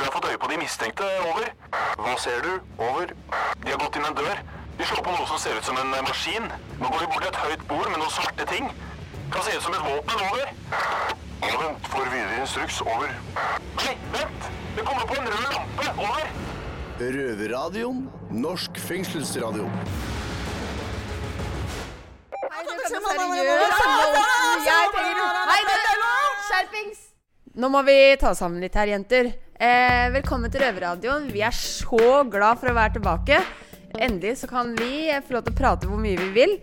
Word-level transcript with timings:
tror 0.00 0.08
jeg 0.08 0.12
har 0.12 0.20
fått 0.20 0.30
øye 0.32 0.40
på 0.42 0.48
de 0.50 0.56
mistenkte. 0.64 1.04
Over. 1.30 1.46
Hva 2.00 2.14
ser 2.24 2.38
du? 2.44 2.52
Over. 2.80 3.06
De 3.64 3.68
har 3.72 3.80
gått 3.82 3.96
inn 3.98 4.06
en 4.08 4.16
dør. 4.16 4.38
De 4.78 4.84
slår 4.88 5.02
på 5.04 5.12
noe 5.12 5.26
som 5.28 5.40
ser 5.42 5.58
ut 5.58 5.66
som 5.66 5.76
en 5.76 5.92
eh, 5.92 6.04
maskin. 6.06 6.46
Nå 6.80 6.88
går 6.88 7.02
de 7.02 7.08
bort 7.12 7.24
til 7.24 7.28
et 7.30 7.40
høyt 7.44 7.64
bord 7.68 7.88
med 7.90 7.98
noen 8.00 8.14
svarte 8.14 8.46
ting. 8.48 8.70
Kan 9.34 9.44
se 9.44 9.56
ut 9.56 9.66
som 9.66 9.76
et 9.76 9.84
våpen. 9.84 10.22
Over. 10.30 10.46
Ja, 11.44 11.56
vent. 11.60 11.90
Får 11.92 12.08
videre 12.14 12.38
instruks. 12.40 12.80
Over. 12.86 13.12
Nei, 13.82 13.92
vent! 14.14 14.48
Det 14.78 14.86
kommer 14.88 15.04
på 15.10 15.18
en 15.18 15.28
rød 15.34 15.44
lampe. 15.52 15.92
Over. 16.06 16.24
Røverradioen. 17.18 18.00
Norsk 18.46 18.80
fengselsradio. 18.86 19.68
Hei, 22.40 22.64
du 22.64 22.72
kan 22.80 22.88
seriøst! 23.04 23.84
Skjerpings! 26.48 27.06
Nå 27.60 27.68
må 27.68 27.84
vi 27.84 28.00
ta 28.16 28.32
oss 28.32 28.40
sammen 28.40 28.64
litt 28.64 28.80
her, 28.80 28.94
jenter. 28.94 29.32
Eh, 29.60 30.06
velkommen 30.14 30.48
til 30.52 30.62
Røverradioen. 30.64 31.26
Vi 31.34 31.42
er 31.44 31.52
så 31.52 32.22
glad 32.32 32.60
for 32.60 32.70
å 32.72 32.76
være 32.76 32.94
tilbake. 32.96 33.40
Endelig 34.00 34.38
så 34.40 34.48
kan 34.48 34.72
vi 34.78 35.08
eh, 35.10 35.20
få 35.26 35.36
lov 35.36 35.44
til 35.48 35.52
å 35.54 35.58
prate 35.58 35.90
hvor 35.90 36.00
mye 36.00 36.16
vi 36.20 36.30
vil. 36.36 36.54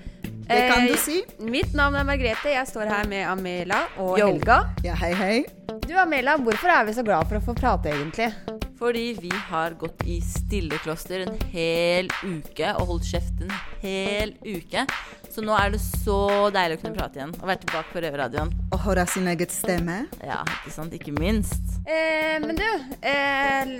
Det 0.48 0.62
kan 0.72 0.85
Eh, 0.85 0.88
du 0.89 0.98
si. 0.98 1.20
Mitt 1.44 1.73
navn 1.77 1.98
er 1.99 2.08
Margrethe. 2.08 2.53
Jeg 2.55 2.70
står 2.72 2.88
her 2.89 3.09
med 3.12 3.27
Amela 3.30 3.84
og 3.99 4.17
Yo. 4.17 4.31
Helga. 4.31 4.62
Ja, 4.86 4.95
hei, 4.98 5.12
hei. 5.13 5.38
Du 5.86 5.94
Amela, 5.99 6.38
hvorfor 6.41 6.72
er 6.73 6.88
vi 6.88 6.95
så 6.98 7.03
glad 7.05 7.27
for 7.30 7.38
å 7.38 7.44
få 7.44 7.53
prate, 7.58 7.91
egentlig? 7.94 8.31
Fordi 8.77 9.05
vi 9.17 9.31
har 9.49 9.73
gått 9.80 10.04
i 10.05 10.20
stillekloster 10.22 11.23
en 11.26 11.38
hel 11.54 12.09
uke 12.22 12.73
og 12.77 12.91
holdt 12.91 13.08
kjeft 13.09 13.40
en 13.41 13.53
hel 13.81 14.36
uke. 14.45 14.86
Så 15.34 15.41
nå 15.45 15.55
er 15.58 15.73
det 15.73 15.81
så 15.81 16.50
deilig 16.53 16.77
å 16.77 16.81
kunne 16.84 16.98
prate 16.98 17.20
igjen 17.20 17.34
og 17.38 17.45
være 17.50 17.62
tilbake 17.63 17.94
på 17.94 18.03
Røverradioen. 18.05 18.53
Og 18.73 18.84
høre 18.86 19.05
sin 19.09 19.30
eget 19.30 19.53
stemme. 19.53 20.03
Ja, 20.22 20.44
ikke 20.59 20.73
sant? 20.73 20.94
Ikke 20.98 21.13
minst. 21.17 21.77
Eh, 21.86 22.38
men 22.44 22.58
du, 22.58 22.67
eh, 23.02 23.73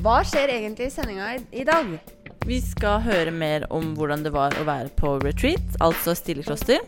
hva 0.00 0.20
skjer 0.28 0.54
egentlig 0.58 0.90
i 0.90 0.94
sendinga 0.94 1.34
i, 1.36 1.40
i 1.64 1.66
dag? 1.68 1.96
Vi 2.44 2.58
skal 2.60 3.00
høre 3.00 3.32
mer 3.32 3.64
om 3.72 3.94
hvordan 3.96 4.20
det 4.24 4.34
var 4.34 4.52
å 4.60 4.66
være 4.68 4.90
på 4.98 5.14
retreat, 5.22 5.78
altså 5.80 6.12
stillekloster. 6.12 6.82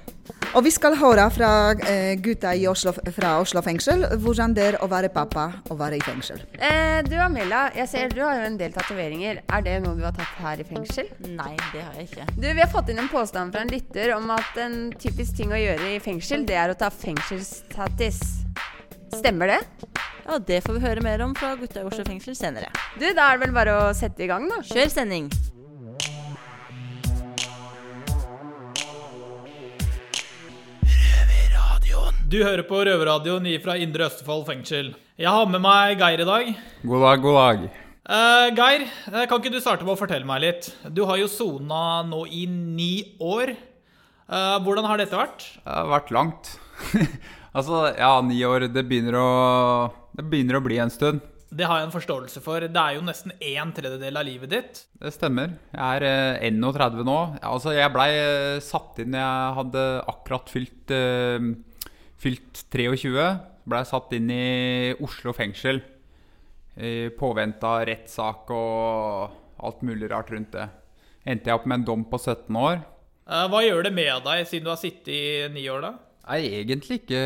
Og 0.53 0.65
vi 0.67 0.73
skal 0.75 0.97
høre 1.01 1.25
fra 1.33 1.49
eh, 1.89 2.13
gutta 2.21 2.53
i 2.57 2.67
Oslo, 2.69 2.93
fra 2.93 3.37
Oslo 3.41 3.63
fengsel 3.65 4.05
hvordan 4.21 4.53
det 4.57 4.67
er 4.67 4.79
å 4.85 4.89
være 4.91 5.09
pappa 5.13 5.47
og 5.71 5.79
være 5.81 5.97
i 5.97 6.05
fengsel. 6.05 6.43
Eh, 6.61 7.01
du 7.09 7.17
Amela, 7.23 7.67
jeg 7.77 7.89
ser 7.89 8.13
du 8.13 8.21
har 8.21 8.37
jo 8.41 8.47
en 8.51 8.59
del 8.61 8.75
tatoveringer. 8.77 9.41
Er 9.49 9.65
det 9.65 9.79
noe 9.85 9.97
du 9.97 10.05
har 10.05 10.17
tatt 10.17 10.37
her 10.45 10.61
i 10.61 10.69
fengsel? 10.69 11.09
Nei, 11.25 11.55
det 11.73 11.87
har 11.87 11.97
jeg 11.97 12.11
ikke. 12.11 12.29
Du, 12.37 12.49
Vi 12.49 12.61
har 12.61 12.73
fått 12.73 12.93
inn 12.93 13.01
en 13.01 13.13
påstand 13.13 13.57
fra 13.57 13.65
en 13.65 13.73
lytter 13.73 14.13
om 14.17 14.33
at 14.37 14.61
en 14.61 14.91
typisk 14.93 15.41
ting 15.41 15.57
å 15.57 15.61
gjøre 15.61 15.95
i 15.95 16.03
fengsel, 16.05 16.45
det 16.49 16.61
er 16.61 16.73
å 16.73 16.77
ta 16.77 16.93
fengselstattis. 16.93 18.21
Stemmer 19.15 19.47
det? 19.47 19.61
Ja, 20.27 20.39
Det 20.39 20.63
får 20.65 20.75
vi 20.75 20.81
høre 20.81 21.03
mer 21.03 21.23
om 21.23 21.35
fra 21.35 21.55
gutta 21.57 21.81
i 21.81 21.87
Oslo 21.87 22.05
fengsel 22.05 22.35
senere. 22.35 22.71
Du, 22.99 23.07
Da 23.15 23.31
er 23.33 23.39
det 23.39 23.47
vel 23.47 23.55
bare 23.55 23.77
å 23.79 23.93
sette 23.95 24.25
i 24.25 24.31
gang, 24.31 24.49
da. 24.51 24.63
Kjør 24.67 24.91
sending! 24.91 25.31
Du 32.27 32.41
hører 32.43 32.65
på 32.67 32.81
Røverradioen 32.83 33.47
fra 33.63 33.77
Indre 33.79 34.09
Østfold 34.09 34.49
fengsel. 34.49 34.89
Jeg 35.15 35.31
har 35.31 35.47
med 35.47 35.63
meg 35.63 36.01
Geir 36.01 36.25
i 36.25 36.27
dag. 36.27 36.49
God 36.83 37.05
dag, 37.07 37.21
god 37.23 37.37
dag. 37.39 37.61
Eh, 38.03 38.47
Geir, 38.59 38.83
eh, 39.13 39.27
kan 39.31 39.39
ikke 39.39 39.53
du 39.55 39.61
starte 39.63 39.87
med 39.87 39.95
å 39.95 40.01
fortelle 40.01 40.27
meg 40.27 40.43
litt? 40.43 40.67
Du 40.91 41.05
har 41.07 41.21
jo 41.21 41.29
sona 41.31 42.03
nå 42.03 42.25
i 42.27 42.43
ni 42.51 43.15
år. 43.23 43.55
Eh, 43.55 44.59
hvordan 44.59 44.89
har 44.91 44.99
dette 44.99 45.15
vært? 45.15 45.39
Det 45.63 45.71
har 45.71 45.87
vært 45.87 46.11
langt. 46.11 46.51
altså, 47.57 47.87
ja, 47.97 48.13
ni 48.25 48.41
år, 48.47 48.69
det 48.73 48.85
begynner 48.89 49.19
å 49.21 49.31
Det 50.17 50.25
begynner 50.27 50.59
å 50.59 50.65
bli 50.65 50.79
en 50.83 50.93
stund. 50.93 51.25
Det 51.57 51.67
har 51.69 51.79
jeg 51.79 51.87
en 51.87 51.95
forståelse 51.95 52.41
for. 52.43 52.65
Det 52.65 52.83
er 52.83 52.97
jo 52.97 53.05
nesten 53.07 53.33
en 53.33 53.73
tredjedel 53.75 54.19
av 54.19 54.27
livet 54.27 54.51
ditt. 54.51 54.81
Det 54.99 55.13
stemmer. 55.15 55.55
Jeg 55.71 56.01
er 56.01 56.07
eh, 56.43 56.49
31 56.51 57.05
nå. 57.07 57.19
Altså, 57.47 57.73
jeg 57.77 57.93
blei 57.95 58.09
eh, 58.19 58.63
satt 58.65 58.99
inn 59.05 59.15
Jeg 59.15 59.55
hadde 59.61 59.85
akkurat 60.11 60.51
fylt, 60.51 60.91
eh, 60.91 61.53
fylt 62.21 62.65
23. 62.75 63.29
Blei 63.67 63.85
satt 63.87 64.17
inn 64.19 64.33
i 64.35 64.97
Oslo 65.05 65.37
fengsel. 65.37 65.81
I 66.77 67.09
påvente 67.17 67.65
av 67.65 67.87
rettssak 67.89 68.51
og 68.53 69.63
alt 69.65 69.87
mulig 69.87 70.11
rart 70.13 70.35
rundt 70.35 70.53
det. 70.59 70.67
Endte 71.27 71.51
jeg 71.51 71.59
opp 71.59 71.65
med 71.67 71.81
en 71.81 71.89
dom 71.89 72.05
på 72.11 72.19
17 72.21 72.59
år. 72.61 72.83
Eh, 73.27 73.47
hva 73.51 73.63
gjør 73.65 73.87
det 73.89 73.95
med 73.95 74.27
deg 74.27 74.45
siden 74.47 74.69
du 74.69 74.73
har 74.75 74.83
sittet 74.83 75.11
i 75.15 75.23
ni 75.55 75.65
år, 75.71 75.83
da? 75.83 75.95
Nei, 76.27 76.41
egentlig 76.59 77.01
ikke. 77.05 77.19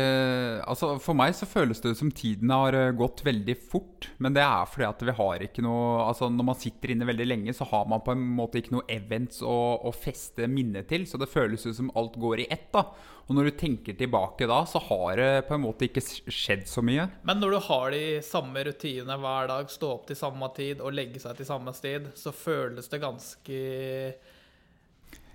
Altså, 0.69 0.91
For 1.01 1.17
meg 1.17 1.33
så 1.33 1.47
føles 1.49 1.81
det 1.81 1.95
som 1.97 2.11
tiden 2.13 2.51
har 2.53 2.75
eh, 2.77 2.91
gått 2.93 3.23
veldig 3.25 3.55
fort. 3.57 4.11
Men 4.21 4.35
det 4.35 4.43
er 4.45 4.67
fordi 4.69 4.85
at 4.85 5.01
vi 5.07 5.15
har 5.17 5.45
ikke 5.47 5.63
noe 5.65 6.03
Altså, 6.05 6.29
Når 6.29 6.47
man 6.51 6.59
sitter 6.59 6.93
inne 6.93 7.07
veldig 7.09 7.25
lenge, 7.25 7.55
så 7.57 7.65
har 7.71 7.87
man 7.89 8.03
på 8.05 8.13
en 8.13 8.21
måte 8.37 8.61
ikke 8.61 8.75
noe 8.75 8.85
events 8.93 9.41
å, 9.41 9.55
å 9.81 9.93
feste 9.95 10.45
minnet 10.51 10.85
til. 10.91 11.07
Så 11.09 11.17
det 11.21 11.31
føles 11.31 11.65
ut 11.65 11.79
som 11.79 11.89
alt 11.97 12.19
går 12.21 12.43
i 12.43 12.47
ett. 12.53 12.69
da. 12.75 12.85
Og 13.25 13.37
når 13.37 13.49
du 13.49 13.57
tenker 13.57 13.97
tilbake 13.97 14.45
da, 14.49 14.59
så 14.69 14.81
har 14.85 15.17
det 15.17 15.29
på 15.47 15.55
en 15.55 15.63
måte 15.63 15.87
ikke 15.87 16.03
skjedd 16.03 16.67
så 16.69 16.83
mye. 16.85 17.07
Men 17.25 17.41
når 17.41 17.55
du 17.55 17.59
har 17.71 17.93
de 17.95 18.03
samme 18.27 18.65
rutinene 18.67 19.17
hver 19.23 19.49
dag, 19.49 19.71
stå 19.71 19.95
opp 19.95 20.05
til 20.09 20.19
samme 20.19 20.51
tid 20.57 20.83
og 20.83 20.93
legge 20.93 21.21
seg 21.23 21.39
til 21.39 21.49
samme 21.49 21.73
sted, 21.73 22.11
så 22.19 22.35
føles 22.35 22.91
det 22.91 23.01
ganske. 23.01 23.63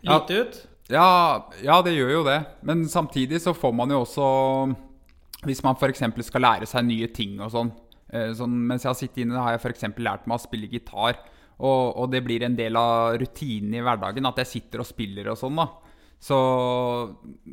Lite 0.06 0.40
ut. 0.40 0.58
Ja, 0.92 1.48
ja, 1.64 1.80
det 1.82 1.96
gjør 1.96 2.12
jo 2.18 2.26
det. 2.26 2.38
Men 2.66 2.84
samtidig 2.90 3.40
så 3.42 3.54
får 3.56 3.72
man 3.74 3.90
jo 3.90 4.04
også 4.04 4.26
Hvis 5.46 5.62
man 5.64 5.74
f.eks. 5.74 6.04
skal 6.28 6.44
lære 6.44 6.66
seg 6.66 6.86
nye 6.86 7.08
ting 7.14 7.40
og 7.42 7.50
sånn, 7.52 7.72
eh, 8.12 8.30
sånn 8.34 8.54
Mens 8.68 8.86
jeg 8.86 8.90
har 8.92 8.98
sittet 8.98 9.24
inne, 9.24 9.40
har 9.42 9.56
jeg 9.56 9.64
f.eks. 9.64 9.88
lært 9.98 10.28
meg 10.28 10.38
å 10.38 10.44
spille 10.44 10.70
gitar. 10.70 11.18
Og, 11.56 11.96
og 11.96 12.12
det 12.12 12.22
blir 12.24 12.44
en 12.44 12.56
del 12.56 12.76
av 12.76 13.16
rutinen 13.20 13.74
i 13.78 13.82
hverdagen 13.84 14.28
at 14.28 14.40
jeg 14.42 14.52
sitter 14.52 14.82
og 14.82 14.88
spiller 14.88 15.32
og 15.32 15.38
sånn, 15.40 15.56
da. 15.56 15.70
Så 16.20 16.36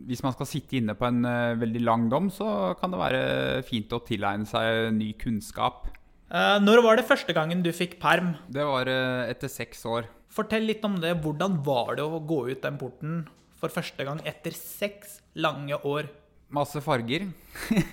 hvis 0.08 0.24
man 0.24 0.34
skal 0.36 0.48
sitte 0.48 0.78
inne 0.80 0.96
på 0.98 1.08
en 1.08 1.24
uh, 1.28 1.56
veldig 1.60 1.84
lang 1.84 2.08
dom, 2.12 2.30
så 2.32 2.74
kan 2.80 2.94
det 2.94 3.00
være 3.02 3.24
fint 3.68 3.92
å 3.96 4.02
tilegne 4.08 4.48
seg 4.50 4.92
ny 4.96 5.12
kunnskap. 5.20 5.90
Uh, 6.32 6.58
når 6.64 6.82
var 6.86 6.98
det 6.98 7.08
første 7.08 7.36
gangen 7.36 7.64
du 7.64 7.72
fikk 7.76 8.00
perm? 8.02 8.34
Det 8.52 8.64
var 8.68 8.90
uh, 8.90 9.28
etter 9.28 9.52
seks 9.52 9.84
år. 9.88 10.08
Fortell 10.34 10.66
litt 10.66 10.84
om 10.88 10.98
det. 11.02 11.14
Hvordan 11.22 11.60
var 11.66 11.98
det 12.00 12.06
å 12.06 12.22
gå 12.26 12.48
ut 12.50 12.64
den 12.64 12.80
porten 12.82 13.24
for 13.60 13.74
første 13.74 14.06
gang 14.08 14.22
etter 14.28 14.56
seks 14.58 15.20
lange 15.38 15.78
år? 15.86 16.10
Masse 16.54 16.82
farger. 16.86 17.28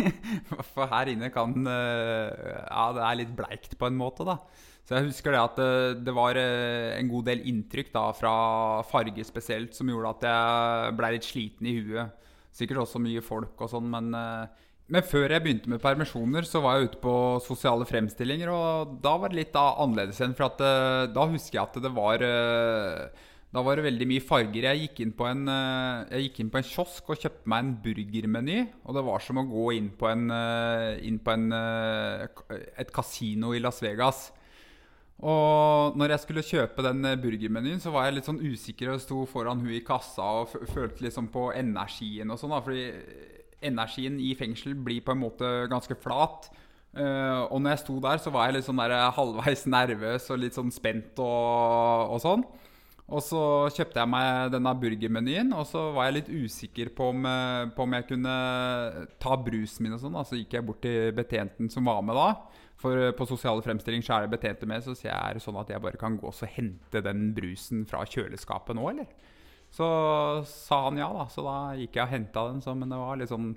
For 0.75 0.89
her 0.91 1.09
inne 1.12 1.31
kan 1.33 1.55
eh, 1.65 2.56
Ja, 2.67 2.91
det 2.97 3.05
er 3.06 3.19
litt 3.23 3.33
bleikt 3.37 3.77
på 3.81 3.89
en 3.89 3.97
måte, 3.97 4.27
da. 4.29 4.37
Så 4.84 4.97
jeg 4.97 5.06
husker 5.09 5.33
det 5.33 5.41
at 5.41 5.61
eh, 5.65 5.93
det 6.00 6.12
var 6.17 6.37
eh, 6.37 6.97
en 6.99 7.09
god 7.12 7.29
del 7.31 7.45
inntrykk 7.49 7.93
da 7.95 8.06
fra 8.17 8.34
farge 8.89 9.25
spesielt 9.25 9.77
som 9.77 9.89
gjorde 9.89 10.12
at 10.17 10.27
jeg 10.29 10.97
ble 10.99 11.12
litt 11.17 11.29
sliten 11.29 11.71
i 11.71 11.77
huet. 11.79 12.29
Sikkert 12.53 12.83
også 12.84 13.00
mye 13.00 13.23
folk 13.25 13.61
og 13.62 13.71
sånn, 13.73 13.89
men 13.93 14.11
men 14.91 15.06
før 15.06 15.31
jeg 15.31 15.43
begynte 15.45 15.71
med 15.71 15.78
permisjoner, 15.83 16.47
så 16.47 16.61
var 16.65 16.77
jeg 16.77 16.91
ute 16.91 17.01
på 17.03 17.15
sosiale 17.45 17.87
fremstillinger, 17.87 18.51
og 18.51 18.97
da 19.05 19.12
var 19.23 19.31
det 19.31 19.39
litt 19.39 19.59
annerledes 19.59 20.19
igjen. 20.19 20.34
For 20.34 20.49
at, 20.49 20.62
eh, 20.67 21.11
da 21.15 21.27
husker 21.31 21.61
jeg 21.61 21.62
at 21.62 21.83
det 21.84 21.93
var 21.95 22.25
eh, 22.27 23.27
Da 23.50 23.65
var 23.67 23.75
det 23.75 23.83
veldig 23.83 24.06
mye 24.06 24.23
farger. 24.23 24.62
Jeg 24.62 24.83
gikk 24.84 25.00
inn 25.03 25.12
på 25.19 25.27
en, 25.27 25.41
eh, 25.50 26.21
gikk 26.23 26.37
inn 26.39 26.50
på 26.50 26.61
en 26.61 26.67
kiosk 26.67 27.09
og 27.11 27.19
kjøpte 27.19 27.50
meg 27.50 27.65
en 27.65 27.73
burgermeny. 27.83 28.59
Og 28.87 28.95
det 28.95 29.03
var 29.06 29.25
som 29.25 29.41
å 29.43 29.47
gå 29.47 29.65
inn 29.75 29.89
på, 29.91 30.06
en, 30.06 30.31
inn 31.03 31.19
på 31.19 31.34
en, 31.34 31.49
et 32.79 32.93
kasino 32.95 33.50
i 33.50 33.59
Las 33.59 33.83
Vegas. 33.83 34.29
Og 35.19 35.99
når 35.99 36.15
jeg 36.15 36.23
skulle 36.23 36.47
kjøpe 36.47 36.87
den 36.87 37.03
burgermenyen, 37.21 37.83
så 37.83 37.91
var 37.91 38.06
jeg 38.06 38.21
litt 38.21 38.31
sånn 38.31 38.39
usikker 38.39 38.95
og 38.95 39.03
sto 39.03 39.27
foran 39.27 39.67
hun 39.67 39.75
i 39.75 39.83
kassa 39.83 40.31
og 40.45 40.55
følte 40.71 41.09
liksom 41.09 41.27
på 41.34 41.50
energien 41.50 42.31
og 42.31 42.39
sånn. 42.39 42.55
Fordi 42.62 42.87
energien 43.62 44.19
i 44.22 44.32
fengsel 44.38 44.75
blir 44.75 45.04
på 45.04 45.15
en 45.15 45.22
måte 45.22 45.50
ganske 45.71 45.97
flat. 46.00 46.50
Uh, 46.91 47.47
og 47.53 47.60
når 47.62 47.76
jeg 47.76 47.82
sto 47.84 48.00
der, 48.03 48.19
så 48.19 48.32
var 48.34 48.48
jeg 48.48 48.59
litt 48.59 48.66
sånn 48.66 48.81
der 48.82 48.97
halvveis 49.14 49.62
nervøs 49.70 50.26
og 50.32 50.40
litt 50.43 50.56
sånn 50.56 50.73
spent 50.75 51.20
og, 51.23 52.17
og 52.17 52.23
sånn. 52.25 52.44
Og 53.11 53.23
så 53.26 53.43
kjøpte 53.75 53.99
jeg 53.99 54.11
meg 54.11 54.52
denne 54.55 54.73
burgermenyen, 54.79 55.50
og 55.58 55.64
så 55.67 55.88
var 55.96 56.06
jeg 56.06 56.20
litt 56.20 56.31
usikker 56.31 56.93
på 56.94 57.08
om, 57.11 57.25
eh, 57.26 57.64
på 57.75 57.82
om 57.82 57.96
jeg 57.96 58.06
kunne 58.06 58.35
ta 59.19 59.35
brusen 59.35 59.82
min 59.82 59.96
og 59.96 60.02
sånn. 60.05 60.19
Så 60.26 60.38
gikk 60.38 60.55
jeg 60.55 60.67
bort 60.67 60.82
til 60.85 61.11
betjenten 61.17 61.70
som 61.73 61.90
var 61.90 62.05
med 62.06 62.14
da. 62.14 62.29
For 62.79 63.08
eh, 63.08 63.14
på 63.17 63.26
sosiale 63.26 63.64
Fremstilling 63.67 64.05
så 64.06 64.14
er 64.14 64.26
det 64.29 64.37
betjente 64.37 64.69
med, 64.70 64.85
så 64.87 64.94
sier 64.94 65.11
jeg 65.11 65.19
er 65.19 65.35
det 65.40 65.43
sånn 65.43 65.58
at 65.58 65.73
jeg 65.75 65.82
bare 65.82 65.99
kan 65.99 66.20
gå 66.20 66.31
og 66.31 66.55
hente 66.55 67.02
den 67.02 67.32
brusen 67.35 67.82
fra 67.90 68.05
kjøleskapet 68.06 68.79
nå, 68.79 68.87
eller? 68.93 69.11
Så 69.70 69.87
sa 70.50 70.84
han 70.88 70.99
ja, 70.99 71.11
da. 71.14 71.28
Så 71.31 71.44
da 71.46 71.58
gikk 71.78 71.99
jeg 71.99 72.06
og 72.06 72.14
henta 72.14 72.49
den. 72.50 72.64
Så, 72.64 72.75
men 72.78 72.90
det 72.90 72.99
var 72.99 73.20
litt 73.20 73.31
sånn, 73.31 73.52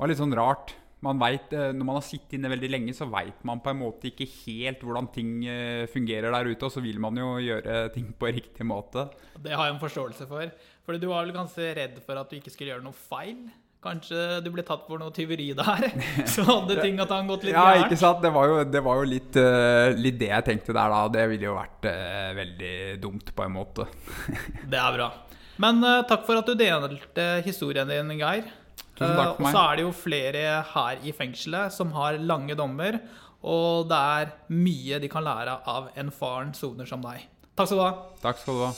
var 0.00 0.10
litt 0.10 0.20
sånn 0.20 0.36
rart. 0.36 0.74
Man 1.04 1.20
vet, 1.20 1.52
eh, 1.52 1.72
når 1.76 1.84
man 1.84 1.98
har 1.98 2.06
sittet 2.06 2.38
inne 2.38 2.50
veldig 2.52 2.70
lenge, 2.72 2.94
så 2.96 3.08
veit 3.12 3.42
man 3.44 3.60
på 3.64 3.72
en 3.74 3.80
måte 3.82 4.08
ikke 4.08 4.28
helt 4.46 4.84
hvordan 4.84 5.10
ting 5.12 5.34
eh, 5.44 5.84
fungerer 5.92 6.32
der 6.32 6.48
ute. 6.48 6.64
Og 6.64 6.72
så 6.72 6.84
vil 6.84 7.00
man 7.02 7.18
jo 7.20 7.34
gjøre 7.44 7.90
ting 7.96 8.08
på 8.16 8.30
riktig 8.32 8.64
måte. 8.68 9.10
Det 9.36 9.52
har 9.52 9.68
jeg 9.68 9.76
en 9.76 9.82
forståelse 9.82 10.28
for. 10.30 10.48
Fordi 10.86 11.02
du 11.02 11.10
var 11.10 11.26
vel 11.26 11.36
ganske 11.36 11.68
redd 11.76 12.00
for 12.06 12.20
at 12.20 12.32
du 12.32 12.38
ikke 12.38 12.52
skulle 12.54 12.72
gjøre 12.72 12.86
noe 12.86 12.96
feil? 12.96 13.44
Kanskje 13.84 14.38
du 14.40 14.48
ble 14.48 14.62
tatt 14.64 14.86
for 14.88 14.96
noe 14.96 15.12
tyveri 15.12 15.50
der. 15.58 15.90
Så 16.32 16.46
hadde 16.48 16.78
ting 16.80 16.96
at 17.04 17.12
han 17.12 17.28
gått 17.28 17.44
litt 17.44 17.52
Ja, 17.52 17.82
ikke 17.82 18.00
sant? 18.00 18.24
Det 18.24 18.32
var 18.32 18.48
jo, 18.48 18.56
det 18.64 18.84
var 18.86 19.02
jo 19.02 19.10
litt, 19.10 19.36
eh, 19.36 19.92
litt 20.00 20.16
det 20.22 20.32
jeg 20.32 20.48
tenkte 20.48 20.72
der, 20.72 20.96
da. 20.96 21.04
Det 21.12 21.28
ville 21.34 21.50
jo 21.50 21.58
vært 21.58 21.90
veldig 22.40 22.74
dumt, 23.04 23.34
på 23.36 23.44
en 23.44 23.56
måte. 23.60 23.90
Det 24.64 24.80
er 24.80 24.96
bra. 24.96 25.12
Men 25.62 25.82
uh, 25.84 26.02
takk 26.08 26.24
for 26.26 26.40
at 26.40 26.48
du 26.48 26.56
delte 26.58 27.26
historien 27.46 27.88
din, 27.90 28.16
Geir. 28.18 28.48
Tusen 28.94 29.14
takk 29.18 29.36
for 29.38 29.44
Eh, 29.44 29.46
og 29.46 29.50
så 29.50 29.62
er 29.62 29.76
det 29.76 29.86
jo 29.86 29.92
flere 29.94 30.42
her 30.70 31.06
i 31.06 31.14
fengselet 31.14 31.74
som 31.74 31.92
har 31.94 32.18
lange 32.18 32.54
dommer, 32.58 33.00
og 33.44 33.88
det 33.90 34.00
er 34.18 34.34
mye 34.54 35.00
de 35.02 35.10
kan 35.10 35.26
lære 35.26 35.58
av 35.66 35.90
en 35.98 36.10
faren 36.14 36.54
soner 36.56 36.88
som 36.88 37.02
deg. 37.04 37.26
Takk 37.54 37.70
skal 37.70 37.80
du 37.80 37.86
ha. 37.86 37.94
Takk 38.22 38.42
skal 38.42 38.60
du 38.60 38.66
ha. 38.66 38.74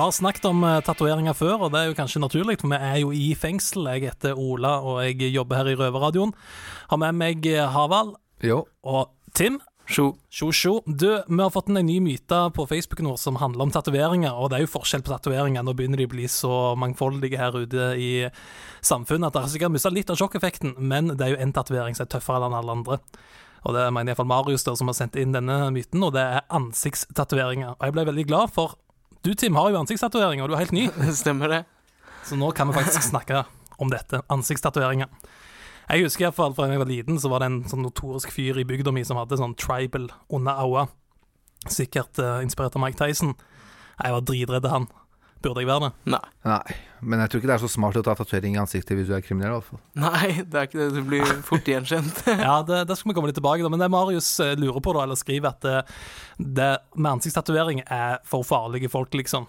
Vi 0.00 0.04
har 0.04 0.12
snakket 0.16 0.46
om 0.48 0.62
uh, 0.64 0.78
tatoveringer 0.80 1.34
før, 1.36 1.66
og 1.66 1.74
det 1.74 1.80
er 1.82 1.88
jo 1.90 1.94
kanskje 1.98 2.22
naturlig, 2.22 2.54
for 2.62 2.72
vi 2.72 2.76
er 2.80 2.94
jo 3.02 3.10
i 3.12 3.34
fengsel. 3.36 3.84
Jeg 3.92 4.06
heter 4.06 4.38
Ola, 4.40 4.78
og 4.80 5.02
jeg 5.04 5.28
jobber 5.28 5.58
her 5.58 5.68
i 5.68 5.74
Røverradioen. 5.76 6.32
Har 6.88 7.00
med 7.02 7.18
meg 7.20 7.44
eh, 7.50 7.66
Havald 7.68 8.14
Jo. 8.40 8.62
og 8.80 9.12
Tim. 9.36 9.58
Sjo. 9.84 10.14
Sjo, 10.32 10.48
sjo. 10.56 10.72
Du, 10.88 11.04
vi 11.28 11.42
har 11.42 11.52
fått 11.52 11.68
en 11.68 11.82
ny 11.84 11.98
myte 12.00 12.40
på 12.56 12.64
Facebook 12.70 13.04
nå 13.04 13.12
som 13.20 13.36
handler 13.44 13.68
om 13.68 13.76
tatoveringer, 13.76 14.32
og 14.32 14.48
det 14.48 14.62
er 14.62 14.64
jo 14.64 14.72
forskjell 14.78 15.04
på 15.04 15.12
tatoveringer. 15.12 15.68
Nå 15.68 15.76
begynner 15.76 16.00
de 16.00 16.08
å 16.08 16.14
bli 16.16 16.32
så 16.32 16.72
mangfoldige 16.80 17.36
her 17.36 17.60
ute 17.60 17.92
i 18.00 18.10
samfunnet 18.80 19.28
at 19.28 19.36
dere 19.36 19.50
har 19.50 19.52
sikkert 19.52 19.76
mista 19.76 19.92
litt 19.92 20.08
av 20.08 20.16
sjokkeffekten, 20.16 20.78
men 20.80 21.12
det 21.12 21.26
er 21.28 21.34
jo 21.36 21.42
én 21.44 21.52
tatovering 21.52 21.92
som 21.92 22.08
er 22.08 22.14
tøffere 22.16 22.48
enn 22.48 22.56
alle 22.56 22.80
andre. 22.80 23.02
Og 23.68 23.76
det 23.76 23.90
mener 23.92 24.14
iallfall 24.14 24.32
Marius 24.32 24.64
der, 24.64 24.80
som 24.80 24.88
har 24.88 24.96
sendt 24.96 25.20
inn 25.20 25.36
denne 25.36 25.66
myten, 25.76 26.00
og 26.00 26.16
det 26.16 26.24
er 26.24 26.46
ansiktstatoveringer. 26.56 27.76
Og 27.76 27.84
jeg 27.84 28.00
ble 28.00 28.12
veldig 28.14 28.32
glad, 28.32 28.56
for 28.56 28.80
du, 29.24 29.34
Tim, 29.34 29.56
har 29.60 29.70
jo 29.70 29.80
ansiktstatoveringer, 29.82 30.44
og 30.44 30.50
du 30.50 30.56
er 30.56 30.64
helt 30.64 30.76
ny. 30.76 30.86
Stemmer 31.22 31.52
det. 31.52 31.60
Så 32.24 32.38
nå 32.40 32.50
kan 32.56 32.70
vi 32.70 32.76
faktisk 32.78 33.04
snakke 33.10 33.44
om 33.80 33.92
dette. 33.92 34.22
Ansiktstatoveringer. 34.32 35.10
Jeg 35.90 36.06
husker 36.06 36.22
i 36.22 36.28
hvert 36.28 36.38
fall 36.38 36.54
fra 36.54 36.68
jeg 36.70 36.80
var 36.80 36.88
liten, 36.88 37.18
så 37.18 37.28
var 37.32 37.42
det 37.42 37.50
en 37.50 37.62
sånn 37.68 37.82
notorisk 37.82 38.30
fyr 38.30 38.60
i 38.62 38.66
bygda 38.68 38.92
mi 38.94 39.02
som 39.06 39.18
hadde 39.18 39.40
sånn 39.40 39.56
tribal 39.58 40.06
under 40.30 40.60
øya. 40.62 40.86
Sikkert 41.66 42.20
uh, 42.22 42.38
inspirert 42.44 42.76
av 42.78 42.84
Mike 42.84 43.00
Tyson. 43.00 43.34
Jeg 43.98 44.14
var 44.14 44.24
dritredd 44.24 44.68
han. 44.70 44.86
Burde 45.40 45.62
jeg 45.62 45.68
være 45.70 45.86
det? 45.86 45.90
Nei. 46.12 46.20
Nei, 46.44 46.74
men 47.00 47.22
jeg 47.22 47.30
tror 47.32 47.40
ikke 47.40 47.48
det 47.48 47.54
er 47.54 47.62
så 47.62 47.70
smart 47.72 47.96
å 47.96 48.02
ta 48.04 48.12
tatovering 48.18 48.58
i 48.58 48.60
ansiktet 48.60 48.98
hvis 48.98 49.06
du 49.08 49.14
er 49.16 49.22
kriminell, 49.24 49.54
i 49.54 49.56
hvert 49.56 49.68
fall. 49.70 49.80
Nei, 50.02 50.42
det 50.44 50.58
er 50.60 50.66
ikke 50.68 50.80
det. 50.82 50.88
Du 50.98 51.06
blir 51.08 51.30
fort 51.46 51.70
gjenkjent. 51.72 52.20
Ja, 52.44 52.58
det, 52.66 52.82
det 52.90 52.96
skal 52.98 53.10
vi 53.12 53.16
komme 53.16 53.30
litt 53.30 53.38
tilbake 53.40 53.62
til. 53.64 53.70
Men 53.72 53.80
det 53.80 53.88
Marius 53.92 54.28
eh, 54.44 54.52
lurer 54.60 54.84
på, 54.84 54.92
da, 54.96 55.06
eller 55.06 55.16
skriver, 55.16 55.54
at 55.54 55.64
det, 55.64 55.78
det 56.60 56.68
med 56.98 57.10
ansiktstatovering 57.14 57.80
er 57.86 58.18
for 58.28 58.44
farlige 58.44 58.92
folk, 58.92 59.16
liksom. 59.16 59.48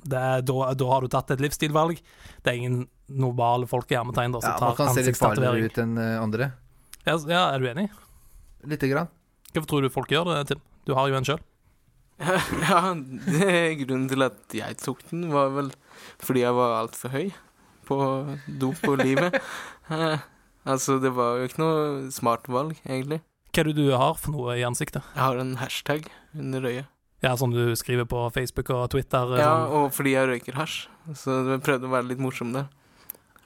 Det 0.00 0.18
er, 0.18 0.42
da, 0.48 0.72
da 0.74 0.88
har 0.90 1.04
du 1.04 1.12
tatt 1.12 1.30
et 1.36 1.44
livsstilvalg. 1.44 2.00
Det 2.42 2.50
er 2.50 2.58
ingen 2.58 2.80
normale 3.06 3.68
folk 3.70 3.90
i 3.92 3.98
hermetegn 3.98 4.34
som 4.38 4.46
Ja, 4.48 4.56
man 4.64 4.78
kan 4.78 4.90
se 4.96 5.04
litt 5.06 5.20
farligere 5.20 5.70
ut 5.70 5.78
enn 5.82 5.94
eh, 6.00 6.16
andre. 6.18 6.50
Ja, 7.06 7.14
ja, 7.30 7.44
er 7.54 7.62
du 7.62 7.70
enig? 7.70 7.86
Lite 8.66 8.90
grann. 8.90 9.12
Hvorfor 9.54 9.70
tror 9.70 9.86
du 9.86 9.92
folk 9.94 10.10
gjør 10.12 10.32
det, 10.34 10.42
Tim? 10.50 10.66
Du 10.88 10.94
har 10.98 11.06
jo 11.10 11.16
en 11.18 11.26
sjøl. 11.26 11.40
Ja, 12.70 12.80
det, 12.94 13.52
grunnen 13.84 14.08
til 14.10 14.22
at 14.26 14.54
jeg 14.56 14.76
tok 14.82 15.00
den, 15.10 15.28
var 15.32 15.50
vel 15.56 15.70
fordi 16.20 16.42
jeg 16.44 16.56
var 16.56 16.76
altfor 16.82 17.12
høy 17.14 17.30
på 17.88 17.98
dop 18.60 18.86
og 18.88 19.02
livet. 19.04 19.40
Eh, 19.90 20.20
altså, 20.70 21.00
det 21.02 21.10
var 21.16 21.40
jo 21.40 21.48
ikke 21.48 21.58
noe 21.58 22.10
smart 22.14 22.44
valg, 22.46 22.76
egentlig. 22.86 23.16
Hva 23.50 23.64
er 23.64 23.66
det 23.72 23.72
du 23.74 23.88
har 23.90 24.12
for 24.22 24.30
noe 24.30 24.54
i 24.54 24.62
ansiktet? 24.62 25.02
Jeg 25.16 25.24
har 25.24 25.40
en 25.42 25.56
hashtag 25.58 26.04
under 26.30 26.62
øyet. 26.62 26.86
Ja, 27.24 27.32
Som 27.34 27.50
du 27.50 27.74
skriver 27.74 28.06
på 28.06 28.20
Facebook 28.30 28.70
og 28.70 28.84
Twitter? 28.94 29.34
Ja, 29.34 29.48
sånn. 29.50 29.74
og 29.80 29.90
fordi 29.96 30.12
jeg 30.14 30.28
røyker 30.30 30.60
hasj. 30.60 30.84
Så 31.18 31.40
jeg 31.50 31.64
prøvde 31.66 31.90
å 31.90 31.92
være 31.96 32.06
litt 32.12 32.22
morsom 32.22 32.54
der. 32.54 32.68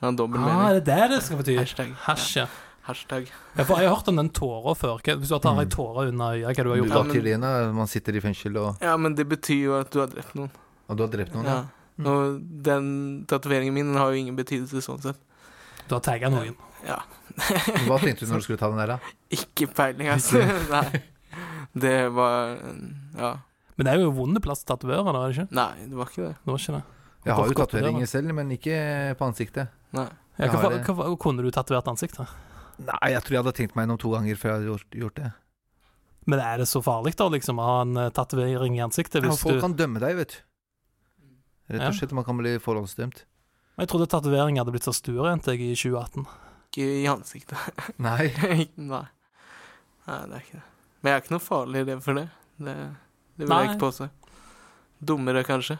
Ja, 0.03 0.11
Ah, 0.13 0.77
det 0.77 0.77
er 0.77 0.81
det 0.85 0.85
det 0.85 1.09
det 1.15 1.23
skal 1.25 1.41
bety? 1.41 1.57
Hashtag. 1.63 1.95
Hasj, 2.05 2.29
ja. 2.43 2.47
Hashtag. 2.85 3.31
ja. 3.57 3.65
For 3.65 3.81
jeg 3.81 3.89
har 3.89 3.97
hørt 3.97 4.09
om 4.13 4.19
den 4.21 4.29
tåra 4.37 4.75
før. 4.77 4.99
Hvis 5.01 5.31
du 5.33 5.39
tar 5.41 5.61
ei 5.63 5.69
tåre 5.73 6.09
under 6.11 6.35
øyet, 6.37 6.51
hva 6.51 6.65
du 6.67 6.71
har 6.75 6.83
gjort 6.83 7.41
da, 7.41 7.53
man 7.73 7.89
sitter 7.89 8.19
i 8.19 8.21
fengsel 8.21 8.59
og, 8.61 8.83
Ja, 8.85 8.97
men 9.01 9.15
det 9.17 9.25
betyr 9.31 9.63
jo 9.63 9.79
at 9.79 9.91
du 9.91 10.03
har 10.03 10.13
drept 10.13 10.35
noen. 10.37 10.51
og 10.89 10.99
du 10.99 11.03
har 11.07 11.13
drept 11.15 11.33
noen. 11.33 11.49
Ja. 11.49 11.63
Ja. 11.97 12.11
Og 12.11 12.41
den 12.67 13.25
tatoveringen 13.31 13.75
min 13.75 13.95
har 13.97 14.11
jo 14.11 14.19
ingen 14.19 14.37
betydelse 14.37 14.83
sånn 14.83 15.01
sett. 15.01 15.21
Du 15.89 15.95
har 15.95 16.03
tagga 16.05 16.29
noen. 16.33 16.57
Ja. 16.85 17.01
Hva 17.87 17.99
tenkte 18.03 18.27
du 18.27 18.33
når 18.33 18.43
du 18.43 18.47
skulle 18.47 18.61
ta 18.61 18.69
den 18.69 18.81
der, 18.83 18.97
da? 18.97 19.15
Ikke 19.39 19.69
peiling, 19.73 20.11
altså. 20.13 20.43
Nei. 20.75 21.03
Det 21.75 21.97
var 22.15 22.59
Ja. 23.19 23.35
Men 23.75 23.89
det 23.89 23.93
er 23.95 24.05
jo 24.05 24.13
vonde 24.15 24.39
plass 24.43 24.61
til 24.63 24.71
tatovere, 24.71 25.03
da, 25.03 25.23
er 25.25 25.33
det 25.33 25.35
ikke? 25.35 25.57
Nei, 25.59 25.87
det 25.91 25.97
var 25.99 26.11
ikke 26.13 26.23
det. 26.23 26.35
Det 26.45 26.53
var 26.53 26.61
ikke 26.61 26.75
det. 26.77 26.83
Jeg 27.25 27.35
har 27.35 27.49
jo 27.49 27.57
tatoveringer 27.59 28.11
selv, 28.11 28.35
men 28.37 28.53
ikke 28.55 28.77
på 29.19 29.27
ansiktet. 29.27 29.73
Nei. 29.97 30.05
Ja, 30.39 30.51
hva, 30.53 30.71
hva, 30.85 31.09
kunne 31.19 31.43
du 31.43 31.51
tatovert 31.55 31.89
ansiktet? 31.91 32.31
Nei, 32.79 33.11
jeg 33.13 33.23
tror 33.23 33.37
jeg 33.37 33.43
hadde 33.45 33.57
tenkt 33.57 33.77
meg 33.77 33.87
gjennom 33.87 34.01
to 34.03 34.11
ganger 34.15 34.39
før 34.41 34.51
jeg 34.51 34.59
hadde 34.59 34.71
gjort, 34.73 34.97
gjort 35.03 35.19
det. 35.21 35.31
Men 36.31 36.41
er 36.41 36.63
det 36.63 36.67
så 36.71 36.81
farlig, 36.85 37.13
da, 37.21 37.29
liksom, 37.33 37.61
å 37.61 37.69
ha 37.69 37.77
en 37.85 38.01
eh, 38.01 38.11
tatovering 38.17 38.79
i 38.79 38.83
ansiktet? 38.85 39.21
Ja, 39.21 39.31
Hvis 39.31 39.43
folk 39.45 39.59
du 39.59 39.65
kan 39.65 39.77
dømme 39.79 40.01
deg, 40.03 40.17
vet 40.23 40.35
du. 40.35 40.41
Rett 41.75 41.87
og 41.89 41.97
slett, 41.97 42.13
man 42.17 42.27
kan 42.27 42.39
bli 42.41 42.57
forhåndsdømt. 42.61 43.25
Jeg 43.75 43.91
trodde 43.91 44.09
tatovering 44.11 44.61
hadde 44.61 44.73
blitt 44.75 44.87
så 44.87 44.95
stuerent 44.95 45.49
jeg 45.51 45.61
i 45.65 45.73
2018. 45.77 46.27
Ikke 46.69 46.87
i 47.03 47.07
ansiktet. 47.11 47.81
Nei. 48.07 48.31
Nei. 48.93 49.05
Nei, 50.05 50.21
det 50.29 50.39
er 50.39 50.45
ikke 50.45 50.59
det. 50.59 50.67
Men 51.01 51.11
jeg 51.11 51.17
er 51.17 51.25
ikke 51.25 51.35
noe 51.35 51.45
farlig 51.45 51.83
i 51.85 51.89
det 51.89 51.99
for 52.05 52.21
det. 52.21 52.29
Det, 52.57 52.75
det 53.37 53.45
vil 53.45 53.51
jeg 53.51 53.55
Nei. 53.55 53.73
ikke 53.73 53.83
påstå. 53.85 54.09
Dummere, 55.05 55.45
kanskje. 55.47 55.79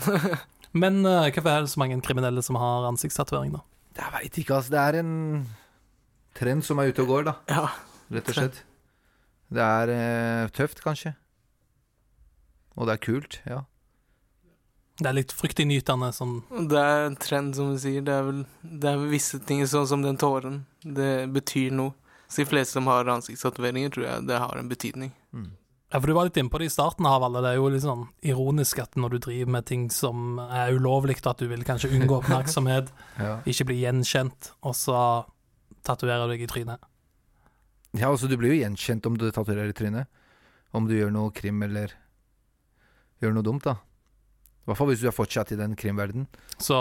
Men 0.82 1.02
uh, 1.04 1.28
hvorfor 1.28 1.50
er 1.52 1.64
det 1.66 1.72
så 1.72 1.80
mange 1.82 1.98
kriminelle 2.04 2.44
som 2.44 2.56
har 2.56 2.86
ansiktstatovering, 2.88 3.52
da? 3.58 3.64
Jeg 3.98 4.14
veit 4.14 4.38
ikke, 4.40 4.56
altså. 4.56 4.72
Det 4.72 4.80
er 4.80 5.00
en 5.02 5.12
trend 6.38 6.64
som 6.66 6.80
er 6.80 6.92
ute 6.92 7.04
og 7.04 7.10
går, 7.12 7.26
da. 7.30 7.34
Ja. 7.50 7.66
Rett 8.12 8.30
og 8.32 8.38
slett. 8.38 8.62
Det 9.52 9.66
er 9.66 9.92
eh, 9.92 10.48
tøft, 10.56 10.80
kanskje. 10.84 11.14
Og 12.76 12.88
det 12.88 12.96
er 12.96 13.04
kult, 13.04 13.38
ja. 13.48 13.62
Det 15.02 15.08
er 15.08 15.16
litt 15.16 15.32
fryktinngytende 15.34 16.10
sånn 16.14 16.34
Det 16.68 16.78
er 16.78 17.06
en 17.06 17.16
trend, 17.20 17.56
som 17.56 17.72
du 17.72 17.80
sier. 17.80 18.04
Det 18.04 18.12
er 18.12 18.26
vel, 18.28 18.44
det 18.60 18.90
er 18.90 19.08
visse 19.10 19.40
ting, 19.48 19.64
sånn 19.68 19.88
som 19.88 20.04
den 20.04 20.20
tåren. 20.20 20.62
Det 20.84 21.26
betyr 21.32 21.72
noe. 21.74 21.96
Så 22.28 22.44
de 22.44 22.48
fleste 22.48 22.78
som 22.78 22.88
har 22.88 23.08
ansiktstatoveringer, 23.12 23.92
tror 23.92 24.06
jeg 24.06 24.28
det 24.28 24.38
har 24.40 24.56
en 24.56 24.70
betydning. 24.70 25.12
Ja, 25.92 26.00
for 26.00 26.08
du 26.08 26.14
var 26.16 26.24
litt 26.24 26.38
innpå 26.40 26.62
det 26.62 26.70
i 26.70 26.72
starten 26.72 27.04
av 27.08 27.24
alle. 27.26 27.42
Det 27.44 27.50
er 27.50 27.58
jo 27.58 27.68
litt 27.72 27.84
sånn 27.84 28.06
ironisk 28.24 28.80
at 28.80 28.96
når 28.96 29.16
du 29.16 29.18
driver 29.26 29.52
med 29.58 29.66
ting 29.68 29.82
som 29.92 30.38
er 30.46 30.72
ulovlig, 30.72 31.18
at 31.28 31.42
du 31.42 31.50
vil 31.50 31.66
kanskje 31.68 31.92
unngå 31.92 32.16
oppmerksomhet, 32.22 32.88
ja. 33.20 33.34
ikke 33.44 33.68
bli 33.68 33.82
gjenkjent, 33.82 34.54
og 34.64 34.76
så 34.78 34.96
tatoverer 35.86 36.26
du 36.26 36.34
deg 36.34 36.44
i 36.44 36.50
trynet. 36.50 36.82
Ja, 37.92 38.08
altså 38.08 38.28
du 38.30 38.38
blir 38.40 38.54
jo 38.54 38.60
gjenkjent 38.62 39.06
om 39.08 39.18
du 39.20 39.26
tatoverer 39.28 39.68
i 39.68 39.76
trynet. 39.76 40.08
Om 40.72 40.86
du 40.88 40.94
gjør 40.96 41.12
noe 41.12 41.32
krim 41.36 41.60
eller 41.66 41.92
gjør 43.20 43.34
noe 43.36 43.46
dumt, 43.46 43.66
da. 43.66 43.76
I 44.62 44.70
hvert 44.70 44.78
fall 44.78 44.88
hvis 44.92 45.02
du 45.02 45.08
er 45.10 45.16
fortsatt 45.16 45.52
i 45.52 45.58
den 45.58 45.74
krimverdenen. 45.78 46.28
Så 46.62 46.78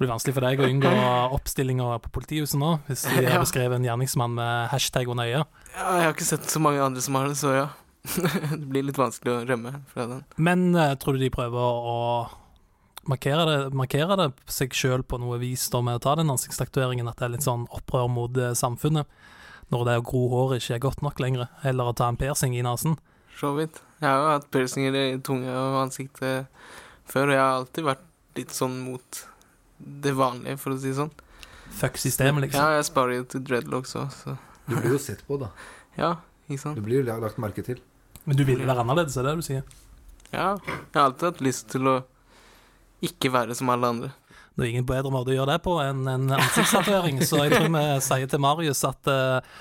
det 0.00 0.04
blir 0.04 0.12
vanskelig 0.12 0.36
for 0.36 0.46
deg 0.46 0.62
å 0.62 0.68
unngå 0.70 0.92
oppstillinger 1.36 1.98
på 2.04 2.12
politihuset 2.20 2.60
nå, 2.60 2.74
hvis 2.86 3.06
de 3.08 3.24
har 3.32 3.42
beskrevet 3.42 3.80
en 3.80 3.88
gjerningsmann 3.88 4.36
med 4.38 4.70
hashtag 4.72 5.10
under 5.12 5.28
øyet. 5.28 5.62
Ja, 5.74 5.86
jeg 5.98 6.06
har 6.06 6.14
ikke 6.14 6.28
sett 6.30 6.52
så 6.52 6.62
mange 6.62 6.84
andre 6.84 7.02
som 7.04 7.18
har 7.18 7.28
det, 7.28 7.38
så 7.40 7.56
ja. 7.56 7.66
det 8.54 8.64
blir 8.70 8.86
litt 8.86 9.00
vanskelig 9.00 9.34
å 9.34 9.42
rømme 9.48 9.74
fra 9.90 10.06
den. 10.08 10.22
Men 10.40 10.70
eh, 10.72 10.94
tror 11.00 11.18
du 11.18 11.24
de 11.24 11.32
prøver 11.34 11.58
å 11.90 11.98
markere 13.08 13.44
det, 13.48 13.58
markere 13.76 14.16
det 14.18 14.28
seg 14.50 14.74
sjøl 14.76 15.04
på 15.06 15.18
noe 15.20 15.38
vis 15.40 15.68
da 15.72 15.80
med 15.84 16.00
å 16.00 16.02
ta 16.04 16.16
den 16.20 16.32
ansiktstatueringen, 16.32 17.08
at 17.08 17.20
det 17.20 17.28
er 17.28 17.34
litt 17.36 17.46
sånn 17.46 17.66
opprør 17.72 18.10
mot 18.12 18.36
eh, 18.36 18.52
samfunnet? 18.58 19.08
Når 19.70 19.86
det 19.86 19.96
å 20.00 20.04
gro 20.04 20.24
hår 20.32 20.56
ikke 20.58 20.76
er 20.76 20.82
godt 20.82 21.02
nok 21.06 21.22
lenger, 21.22 21.48
eller 21.66 21.90
å 21.90 21.96
ta 21.96 22.08
en 22.10 22.18
piercing 22.20 22.56
i 22.58 22.64
nesen? 22.66 22.98
Så 23.38 23.54
vidt. 23.56 23.80
Jeg 24.00 24.08
har 24.08 24.18
jo 24.18 24.30
hatt 24.34 24.48
piercinger 24.52 24.96
i 24.98 25.18
tunga 25.24 25.52
og 25.54 25.80
ansiktet 25.86 26.48
før, 27.08 27.30
og 27.30 27.36
jeg 27.36 27.42
har 27.42 27.58
alltid 27.60 27.86
vært 27.86 28.06
litt 28.38 28.54
sånn 28.54 28.78
mot 28.84 29.20
det 29.78 30.12
vanlige, 30.16 30.58
for 30.60 30.74
å 30.74 30.80
si 30.80 30.90
det 30.90 30.98
sånn. 30.98 31.12
Fuck 31.80 32.00
systemet, 32.02 32.48
liksom. 32.48 32.60
Ja, 32.60 32.80
jeg 32.80 32.88
sparer 32.90 33.20
jo 33.20 33.26
til 33.30 33.44
dreadlocks 33.46 33.94
òg, 33.98 34.10
så 34.12 34.36
Du 34.66 34.74
blir 34.76 34.96
jo 34.96 35.00
sett 35.02 35.22
på, 35.26 35.38
da. 35.40 35.52
ja, 36.02 36.16
ikke 36.48 36.64
sant. 36.64 36.78
Du 36.78 36.84
blir 36.84 37.00
jo 37.00 37.06
lagt 37.06 37.38
merke 37.42 37.64
til. 37.66 37.80
Men 38.26 38.36
du 38.36 38.44
vil 38.44 38.60
være 38.66 38.82
annerledes, 38.82 39.16
er 39.16 39.28
det 39.28 39.38
du 39.38 39.46
sier? 39.46 39.62
Ja, 40.30 40.56
jeg 40.66 40.98
har 40.98 41.06
alltid 41.08 41.30
hatt 41.30 41.44
lyst 41.46 41.70
til 41.72 41.88
å 41.90 42.00
ikke 43.06 43.32
være 43.32 43.54
som 43.58 43.70
alle 43.72 43.88
andre. 43.94 44.10
Det 44.56 44.66
er 44.66 44.70
ingen 44.74 44.86
bedre 44.88 45.10
måte 45.14 45.32
å 45.32 45.36
gjøre 45.36 45.54
det 45.54 45.60
på 45.64 45.76
enn 45.80 46.02
en 46.10 46.30
ansiktstatovering, 46.36 47.20
så 47.24 47.44
jeg 47.46 47.54
tror 47.54 47.68
vi 47.72 47.84
sier 48.04 48.28
til 48.28 48.42
Marius 48.42 48.82
at 48.84 49.08
eh, 49.08 49.52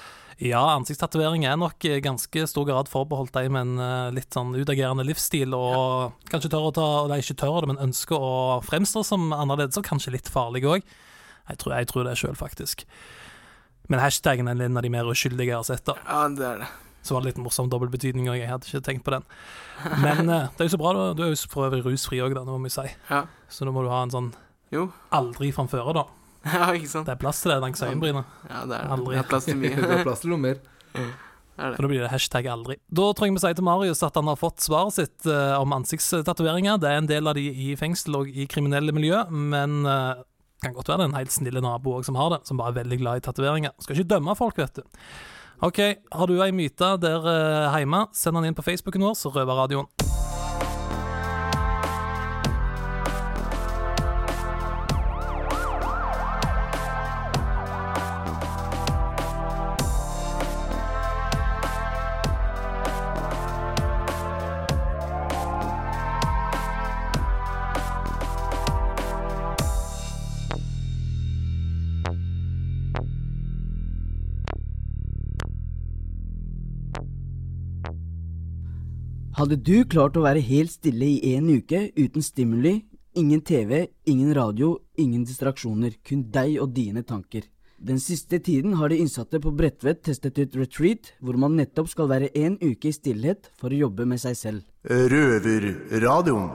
ja, 0.50 0.62
ansiktstatovering 0.74 1.46
er 1.48 1.56
nok 1.60 1.86
i 1.88 2.00
ganske 2.04 2.44
stor 2.50 2.66
grad 2.68 2.90
forbeholdt 2.92 3.36
de 3.38 3.46
med 3.54 3.62
en 3.68 3.84
eh, 3.86 4.10
litt 4.18 4.34
sånn 4.36 4.52
utagerende 4.58 5.06
livsstil, 5.08 5.54
og 5.56 6.18
kanskje 6.32 6.52
tør 6.52 6.68
å 6.72 6.74
ta 6.76 6.88
Nei, 7.12 7.22
ikke 7.24 7.38
tør 7.44 7.62
det, 7.64 7.72
men 7.74 7.84
ønsker 7.90 8.18
å 8.20 8.34
fremstå 8.66 9.06
som 9.08 9.30
annerledes, 9.36 9.80
og 9.80 9.88
kanskje 9.88 10.16
litt 10.18 10.28
farlig 10.32 10.66
òg. 10.68 10.84
Jeg, 11.50 11.58
tror- 11.64 11.78
jeg 11.80 11.88
tror 11.94 12.06
det 12.10 12.18
sjøl, 12.20 12.36
faktisk. 12.38 12.84
Men 13.90 14.04
hashtaggen 14.04 14.48
er 14.52 14.60
en 14.68 14.78
av 14.78 14.84
de 14.86 14.92
mer 14.94 15.08
uskyldige 15.10 15.54
jeg 15.54 15.58
har 15.62 15.66
sett. 15.70 15.86
da 15.88 15.96
Ja, 16.06 16.28
det 16.30 16.46
er 16.46 16.60
det. 16.66 16.68
Så 17.06 17.16
var 17.16 17.24
det 17.24 17.32
litt 17.32 17.42
morsom 17.42 17.70
dobbeltbetydning 17.72 18.28
og 18.30 18.38
jeg 18.38 18.50
hadde 18.50 18.68
ikke 18.68 18.84
tenkt 18.86 19.06
på 19.08 19.14
den. 19.16 19.26
Men 20.04 20.26
eh, 20.28 20.50
det 20.56 20.66
er 20.66 20.70
jo 20.70 20.76
så 20.76 20.82
bra, 20.82 20.94
da. 20.98 21.08
Du 21.16 21.24
er 21.26 21.34
jo 21.34 21.40
for 21.52 21.70
øvrig 21.70 21.86
rusfri 21.86 22.20
òg, 22.26 22.36
det 22.36 22.46
må 22.48 22.60
vi 22.66 22.74
si. 22.74 22.86
Ja. 23.10 23.24
Så 23.52 23.68
nå 23.68 23.74
må 23.76 23.86
du 23.86 23.92
ha 23.94 24.04
en 24.06 24.14
sånn 24.14 24.34
Jo. 24.74 24.90
aldri 25.16 25.54
framføre, 25.56 25.96
da. 25.96 26.06
Ja, 26.50 26.70
ikke 26.76 26.92
sant? 26.92 27.08
Det 27.08 27.16
er 27.18 27.22
plass 27.22 27.42
til 27.44 27.54
det 27.54 27.62
langs 27.64 27.82
øyenbrynet. 27.84 28.38
Ja, 28.50 28.62
det 28.68 28.78
er 28.78 28.86
det. 28.86 28.94
Aldri. 28.98 29.16
Det 29.16 29.24
er 29.24 29.32
plass 29.32 29.50
til 29.50 29.60
mye. 29.60 29.76
Det 29.90 29.98
er 29.98 30.06
plass 30.08 30.24
til 30.24 30.34
noe 30.36 30.44
mer. 30.44 30.62
Det 31.60 31.66
er 31.68 31.76
Så 31.76 31.84
da 31.84 31.90
blir 31.92 32.00
det 32.06 32.10
hashtag 32.14 32.46
aldri. 32.48 32.78
Da 32.88 33.10
tror 33.12 33.28
jeg 33.28 33.36
vi 33.36 33.42
si 33.44 33.50
til 33.58 33.66
Marius 33.68 34.04
at 34.08 34.16
han 34.16 34.30
har 34.32 34.38
fått 34.40 34.64
svaret 34.64 34.96
sitt 34.96 35.28
eh, 35.28 35.56
om 35.60 35.74
ansiktstatoveringer. 35.76 36.80
Det 36.80 36.88
er 36.88 37.02
en 37.02 37.10
del 37.10 37.28
av 37.28 37.36
de 37.36 37.44
i 37.52 37.74
fengsel 37.80 38.16
og 38.22 38.30
i 38.32 38.46
kriminelle 38.48 38.96
miljø, 38.96 39.26
men 39.28 39.82
uh, 39.84 40.22
kan 40.64 40.76
godt 40.78 40.92
være 40.92 41.02
det 41.02 41.06
er 41.10 41.12
en 41.12 41.18
helt 41.20 41.36
snille 41.36 41.64
nabo 41.64 41.98
også 41.98 42.14
som 42.14 42.20
har 42.20 42.32
det, 42.32 42.40
som 42.48 42.60
bare 42.60 42.72
er 42.72 42.80
veldig 42.80 43.00
glad 43.02 43.20
i 43.20 43.26
tatoveringer. 43.28 43.76
Skal 43.84 44.00
ikke 44.00 44.14
dømme 44.14 44.36
folk, 44.40 44.56
vet 44.60 44.80
du. 44.80 45.04
OK, 45.60 45.80
har 46.16 46.30
du 46.32 46.38
ei 46.40 46.54
myte 46.56 46.94
der 47.04 47.26
uh, 47.26 47.76
hjemme, 47.76 48.06
send 48.16 48.40
den 48.40 48.48
inn 48.48 48.56
på 48.56 48.64
Facebooken 48.64 49.04
vår, 49.04 49.18
så 49.20 49.34
Røverradioen. 49.34 50.09
Hadde 79.40 79.56
du 79.64 79.86
klart 79.88 80.18
å 80.20 80.24
være 80.26 80.42
helt 80.44 80.74
stille 80.74 81.08
i 81.16 81.34
en 81.38 81.48
uke 81.48 81.86
uten 81.96 82.24
stimuli, 82.26 82.74
ingen 83.16 83.40
TV, 83.46 83.86
ingen 84.12 84.34
radio, 84.36 84.74
ingen 85.00 85.24
distraksjoner, 85.24 85.96
kun 86.04 86.26
deg 86.34 86.58
og 86.60 86.74
dine 86.76 87.06
tanker? 87.08 87.46
Den 87.80 88.02
siste 88.04 88.42
tiden 88.44 88.74
har 88.76 88.92
de 88.92 88.98
innsatte 89.00 89.40
på 89.40 89.54
Bredtvet 89.56 90.02
testet 90.04 90.42
ut 90.42 90.58
retreat, 90.60 91.14
hvor 91.24 91.40
man 91.40 91.56
nettopp 91.56 91.88
skal 91.88 92.10
være 92.12 92.34
en 92.36 92.58
uke 92.60 92.92
i 92.92 92.96
stillhet 92.96 93.48
for 93.56 93.72
å 93.72 93.80
jobbe 93.86 94.04
med 94.12 94.20
seg 94.20 94.36
selv. 94.36 94.66
Røverradioen. 94.84 96.50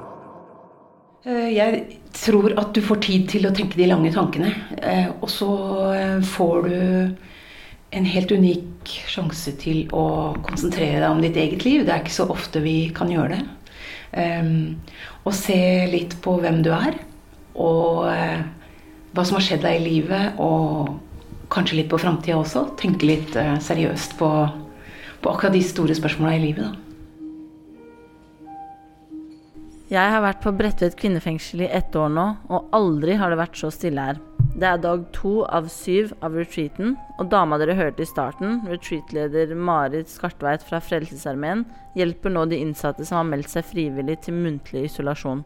Eh, 1.25 1.55
Jeg 1.57 2.03
tror 2.13 2.53
at 2.61 2.75
du 2.77 2.83
får 2.85 3.01
tid 3.01 3.29
til 3.33 3.49
å 3.49 3.55
tenke 3.57 3.81
de 3.81 3.89
lange 3.89 4.13
tankene. 4.13 4.53
eh, 4.77 5.09
Og 5.23 5.31
så 5.33 5.49
eh, 5.97 6.21
får 6.21 6.69
du 6.69 7.17
en 7.95 8.07
helt 8.11 8.33
unik 8.35 8.91
sjanse 9.09 9.55
til 9.61 9.87
å 9.95 10.35
konsentrere 10.45 11.01
deg 11.01 11.11
om 11.11 11.23
ditt 11.23 11.39
eget 11.41 11.65
liv. 11.67 11.85
Det 11.87 11.95
er 11.95 12.03
ikke 12.03 12.17
så 12.17 12.27
ofte 12.33 12.63
vi 12.65 12.91
kan 12.95 13.13
gjøre 13.13 13.39
det. 13.39 13.45
Um, 14.15 14.77
Og 15.25 15.33
se 15.35 15.57
litt 15.91 16.19
på 16.23 16.37
hvem 16.43 16.61
du 16.63 16.71
er, 16.75 16.99
og 17.57 18.05
uh, 18.11 18.43
hva 19.15 19.25
som 19.25 19.39
har 19.39 19.47
skjedd 19.47 19.65
deg 19.65 19.79
i 19.79 19.85
livet, 19.87 20.37
og 20.43 20.99
kanskje 21.55 21.79
litt 21.81 21.91
på 21.93 22.01
framtida 22.03 22.37
også. 22.39 22.67
Tenke 22.81 23.09
litt 23.09 23.35
uh, 23.39 23.57
seriøst 23.63 24.19
på, 24.21 24.31
på 25.23 25.33
akkurat 25.33 25.55
de 25.55 25.63
store 25.65 25.97
spørsmåla 25.97 26.37
i 26.37 26.43
livet, 26.45 26.67
da. 26.67 26.81
Jeg 29.95 30.11
har 30.11 30.23
vært 30.25 30.41
på 30.43 30.51
Bredtvet 30.57 30.97
kvinnefengsel 30.99 31.67
i 31.67 31.73
ett 31.73 31.95
år 31.95 32.09
nå, 32.11 32.25
og 32.51 32.73
aldri 32.75 33.15
har 33.21 33.31
det 33.31 33.39
vært 33.39 33.61
så 33.61 33.69
stille 33.71 34.09
her. 34.09 34.23
Det 34.55 34.69
er 34.69 34.77
dag 34.79 35.01
to 35.11 35.41
av 35.51 35.67
syv 35.67 36.13
av 36.23 36.37
retreaten, 36.39 36.93
og 37.19 37.27
dama 37.33 37.57
dere 37.59 37.75
hørte 37.75 38.05
i 38.05 38.07
starten, 38.07 38.61
retreatleder 38.71 39.51
Marit 39.59 40.13
Skartveit 40.13 40.63
fra 40.63 40.79
Frelsesarmeen, 40.79 41.65
hjelper 41.99 42.31
nå 42.31 42.45
de 42.47 42.61
innsatte 42.63 43.03
som 43.03 43.19
har 43.19 43.27
meldt 43.33 43.51
seg 43.51 43.67
frivillig 43.67 44.21
til 44.23 44.39
muntlig 44.39 44.85
isolasjon. 44.87 45.43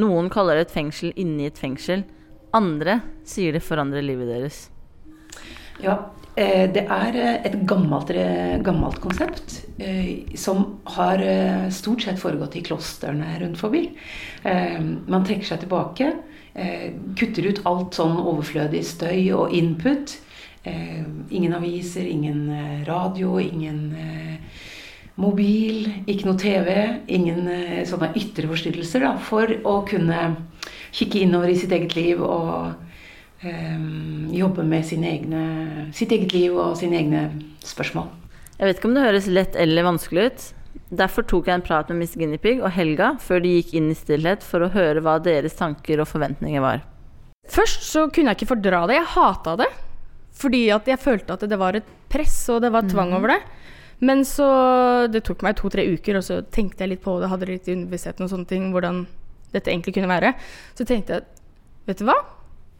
Noen 0.00 0.32
kaller 0.32 0.56
det 0.56 0.70
et 0.70 0.74
fengsel 0.78 1.12
inni 1.20 1.50
et 1.50 1.60
fengsel. 1.60 2.06
Andre 2.56 3.02
sier 3.28 3.52
det 3.52 3.60
forandrer 3.66 4.04
livet 4.06 4.32
deres. 4.32 4.64
Ja, 5.84 5.98
eh, 6.32 6.72
det 6.72 6.86
er 6.88 7.20
eh, 7.20 7.38
et 7.50 7.60
gammelt, 7.68 8.16
gammelt 8.64 9.00
konsept 9.04 9.58
eh, 9.76 10.32
som 10.40 10.78
har 10.96 11.20
stort 11.68 12.08
sett 12.08 12.20
foregått 12.20 12.56
i 12.56 12.64
klostrene 12.64 13.36
rundt 13.44 13.60
forbi. 13.60 13.90
Man 14.42 15.28
trekker 15.28 15.52
seg 15.52 15.66
tilbake, 15.66 16.14
kutter 17.16 17.46
ut 17.48 17.62
alt 17.68 17.96
sånn 17.96 18.18
overflødig 18.20 18.82
støy 18.84 19.30
og 19.36 19.54
input. 19.56 20.18
Eh, 20.68 21.00
Ingen 21.32 21.54
aviser, 21.56 22.04
ingen 22.06 22.44
eh, 22.52 22.84
radio, 22.86 23.38
ingen 23.40 23.80
eh, 23.96 24.60
mobil, 25.20 25.88
ikke 26.06 26.28
noe 26.28 26.38
TV, 26.40 26.70
ingen 27.12 27.48
eh, 27.50 27.82
sånne 27.88 28.12
ytre 28.20 28.50
forstyrrelser 28.50 29.04
da, 29.06 29.16
for 29.18 29.50
å 29.64 29.80
kunne 29.88 30.22
kikke 30.92 31.24
innover 31.24 31.52
i 31.52 31.58
sitt 31.58 31.72
eget 31.72 31.96
liv 31.96 32.22
og 32.22 32.72
eh, 33.42 33.78
jobbe 34.36 34.64
med 34.68 34.92
egne, 34.92 35.44
sitt 35.96 36.12
eget 36.14 36.36
liv 36.36 36.54
og 36.54 36.76
sine 36.80 37.00
egne 37.00 37.26
spørsmål. 37.64 38.12
Jeg 38.58 38.68
vet 38.68 38.78
ikke 38.78 38.92
om 38.92 38.96
det 38.96 39.06
høres 39.08 39.30
lett 39.32 39.56
eller 39.58 39.88
vanskelig 39.88 40.28
ut. 40.28 40.50
Derfor 40.92 41.24
tok 41.24 41.46
jeg 41.48 41.54
en 41.56 41.64
prat 41.64 41.88
med 41.88 42.02
Miss 42.02 42.14
Guinepeig 42.18 42.60
og 42.60 42.70
Helga 42.76 43.14
før 43.22 43.40
de 43.44 43.54
gikk 43.56 43.70
inn 43.78 43.90
i 43.90 43.96
stillhet 43.96 44.42
for 44.44 44.60
å 44.66 44.72
høre 44.74 45.00
hva 45.00 45.14
deres 45.24 45.54
tanker 45.56 46.02
og 46.04 46.08
forventninger 46.10 46.60
var. 46.60 46.82
Først 47.48 47.86
så 47.88 48.04
kunne 48.12 48.32
jeg 48.34 48.42
ikke 48.42 48.50
fordra 48.52 48.82
det. 48.90 48.98
Jeg 49.00 49.08
hata 49.14 49.56
det. 49.62 49.70
Fordi 50.42 50.60
at 50.74 50.86
jeg 50.88 51.00
følte 51.00 51.34
at 51.36 51.42
det 51.48 51.58
var 51.60 51.76
et 51.76 51.88
press, 52.12 52.36
og 52.52 52.60
det 52.62 52.70
var 52.72 52.82
tvang 52.88 53.10
Mhm. 53.10 53.16
over 53.16 53.28
det. 53.28 53.40
Men 54.00 54.22
så 54.24 55.10
Det 55.10 55.22
tok 55.24 55.42
meg 55.42 55.56
to-tre 55.56 55.82
uker, 55.86 56.16
og 56.16 56.22
så 56.22 56.42
tenkte 56.50 56.80
jeg 56.80 56.88
litt 56.90 57.02
på 57.02 57.20
det, 57.20 57.28
hadde 57.28 57.46
litt 57.46 57.68
i 57.68 57.72
underbevisstheten 57.74 58.22
og 58.22 58.30
sånne 58.30 58.46
ting, 58.48 58.72
hvordan 58.72 59.06
dette 59.52 59.68
egentlig 59.70 59.94
kunne 59.94 60.08
være. 60.08 60.34
Så 60.74 60.84
tenkte 60.86 61.08
jeg 61.08 61.22
vet 61.86 61.98
du 61.98 62.04
hva? 62.04 62.14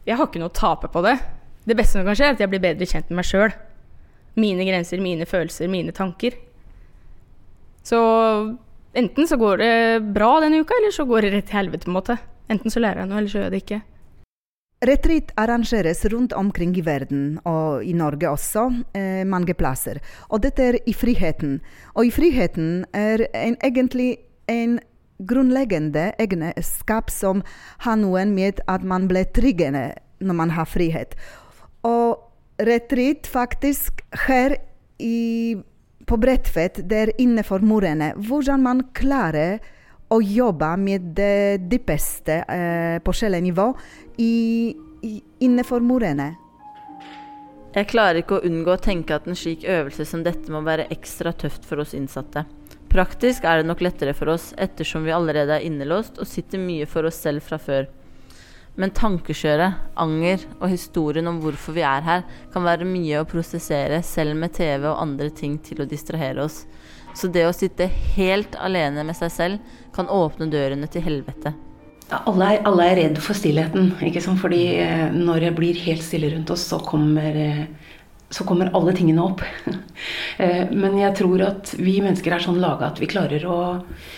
Jeg 0.05 0.17
har 0.17 0.27
ikke 0.27 0.39
noe 0.39 0.49
å 0.49 0.53
tape 0.53 0.87
på 0.91 1.01
det. 1.03 1.19
Det 1.65 1.75
beste 1.77 1.93
som 1.93 2.05
kan 2.05 2.15
skje, 2.15 2.25
er 2.25 2.31
at 2.31 2.39
jeg 2.39 2.49
blir 2.49 2.59
bedre 2.59 2.85
kjent 2.85 3.09
med 3.09 3.17
meg 3.17 3.25
sjøl. 3.25 3.53
Mine 4.35 4.65
grenser, 4.65 4.99
mine 4.99 5.25
følelser, 5.25 5.69
mine 5.69 5.91
tanker. 5.91 6.31
Så 7.83 7.99
enten 8.93 9.27
så 9.27 9.37
går 9.37 9.57
det 9.57 9.73
bra 10.15 10.37
denne 10.43 10.61
uka, 10.63 10.77
eller 10.79 10.93
så 10.95 11.05
går 11.07 11.25
det 11.25 11.33
rett 11.33 11.49
til 11.49 11.59
helvete, 11.59 11.87
på 11.87 11.91
en 11.91 11.97
måte. 11.99 12.19
Enten 12.51 12.71
så 12.71 12.83
lærer 12.83 13.03
jeg 13.03 13.11
noe, 13.11 13.19
eller 13.19 13.31
så 13.31 13.39
gjør 13.39 13.49
jeg 13.49 13.55
det 13.55 13.63
ikke. 13.63 13.81
Retreat 14.83 15.29
arrangeres 15.39 16.01
rundt 16.11 16.33
omkring 16.35 16.73
i 16.75 16.83
verden, 16.83 17.37
og 17.47 17.85
i 17.87 17.93
Norge 17.95 18.27
også, 18.29 18.65
eh, 18.95 19.23
mange 19.23 19.53
plasser. 19.53 20.01
Og 20.29 20.41
dette 20.43 20.63
er 20.63 20.79
i 20.85 20.93
friheten. 20.93 21.61
Og 21.95 22.05
i 22.05 22.11
friheten 22.11 22.85
er 22.93 23.27
en, 23.33 23.55
egentlig 23.63 24.17
en 24.47 24.79
grunnleggende 25.23 26.11
egenskap 26.19 27.09
som 27.09 27.43
har 27.85 27.95
noe 27.95 28.25
med 28.25 28.59
at 28.67 28.83
man 28.83 29.07
blir 29.07 29.23
tryggere 29.31 29.93
når 30.19 30.35
man 30.35 30.49
har 30.49 30.65
frihet. 30.65 31.15
Og 31.83 32.19
retreat 32.59 33.27
faktisk 33.27 34.01
her 34.27 34.57
i, 34.99 35.55
på 36.05 36.17
Bredtvet, 36.19 36.81
der 36.89 37.13
inne 37.21 37.43
for 37.47 37.63
murene, 37.63 38.13
hvordan 38.17 38.63
man 38.63 38.83
klarer 38.95 39.63
å 40.13 40.19
jobbe 40.21 40.69
med 40.77 41.13
det 41.17 41.63
dypeste 41.71 42.43
eh, 42.45 42.99
i, 44.17 45.13
innenfor 45.43 45.83
murene. 45.83 46.33
Jeg 47.73 47.89
klarer 47.89 48.21
ikke 48.21 48.37
å 48.37 48.45
unngå 48.45 48.75
å 48.75 48.81
tenke 48.81 49.15
at 49.15 49.25
en 49.25 49.37
slik 49.37 49.63
øvelse 49.65 50.05
som 50.05 50.21
dette 50.25 50.51
må 50.53 50.61
være 50.61 50.85
ekstra 50.93 51.33
tøft 51.33 51.65
for 51.65 51.81
oss 51.81 51.95
innsatte. 51.97 52.45
Praktisk 52.93 53.47
er 53.49 53.59
det 53.59 53.69
nok 53.71 53.81
lettere 53.81 54.13
for 54.13 54.29
oss 54.35 54.51
ettersom 54.61 55.07
vi 55.07 55.15
allerede 55.15 55.55
er 55.55 55.65
innelåst 55.65 56.19
og 56.21 56.29
sitter 56.29 56.61
mye 56.61 56.85
for 56.85 57.09
oss 57.09 57.17
selv 57.23 57.41
fra 57.41 57.57
før. 57.57 57.87
Men 58.79 58.93
tankekjøret, 58.97 59.81
anger 60.01 60.41
og 60.57 60.71
historien 60.71 61.29
om 61.29 61.37
hvorfor 61.43 61.75
vi 61.75 61.83
er 61.85 62.05
her, 62.05 62.23
kan 62.53 62.65
være 62.65 62.87
mye 62.89 63.19
å 63.21 63.27
prosessere 63.29 63.99
selv 64.05 64.33
med 64.39 64.55
TV 64.57 64.87
og 64.89 64.97
andre 64.97 65.29
ting 65.29 65.59
til 65.61 65.83
å 65.83 65.89
distrahere 65.89 66.41
oss. 66.47 66.63
Så 67.13 67.29
det 67.29 67.45
å 67.45 67.53
sitte 67.53 67.85
helt 68.15 68.57
alene 68.57 69.05
med 69.05 69.17
seg 69.17 69.29
selv 69.33 69.75
kan 69.93 70.09
åpne 70.09 70.49
dørene 70.49 70.89
til 70.89 71.05
helvete. 71.05 71.53
Alle, 72.13 72.49
er, 72.55 72.63
alle 72.67 72.87
er 72.89 72.97
redd 72.99 73.19
for 73.23 73.37
stillheten. 73.37 73.93
Ikke 74.05 74.21
sant? 74.21 74.41
Fordi 74.41 74.63
eh, 74.81 75.05
når 75.13 75.47
det 75.47 75.53
blir 75.57 75.77
helt 75.85 76.03
stille 76.05 76.33
rundt 76.33 76.51
oss, 76.53 76.65
så 76.73 76.81
kommer, 76.83 77.37
eh, 77.37 77.61
så 78.33 78.45
kommer 78.49 78.71
alle 78.73 78.95
tingene 78.97 79.25
opp. 79.29 79.43
Eh, 80.41 80.65
Men 80.73 80.95
jeg 80.97 81.13
tror 81.15 81.39
at 81.45 81.69
vi 81.77 81.93
mennesker 82.01 82.33
er 82.33 82.41
sånn 82.43 82.57
laga 82.59 82.89
at 82.89 82.97
vi 82.99 83.07
klarer, 83.07 83.43
å, 83.47 83.57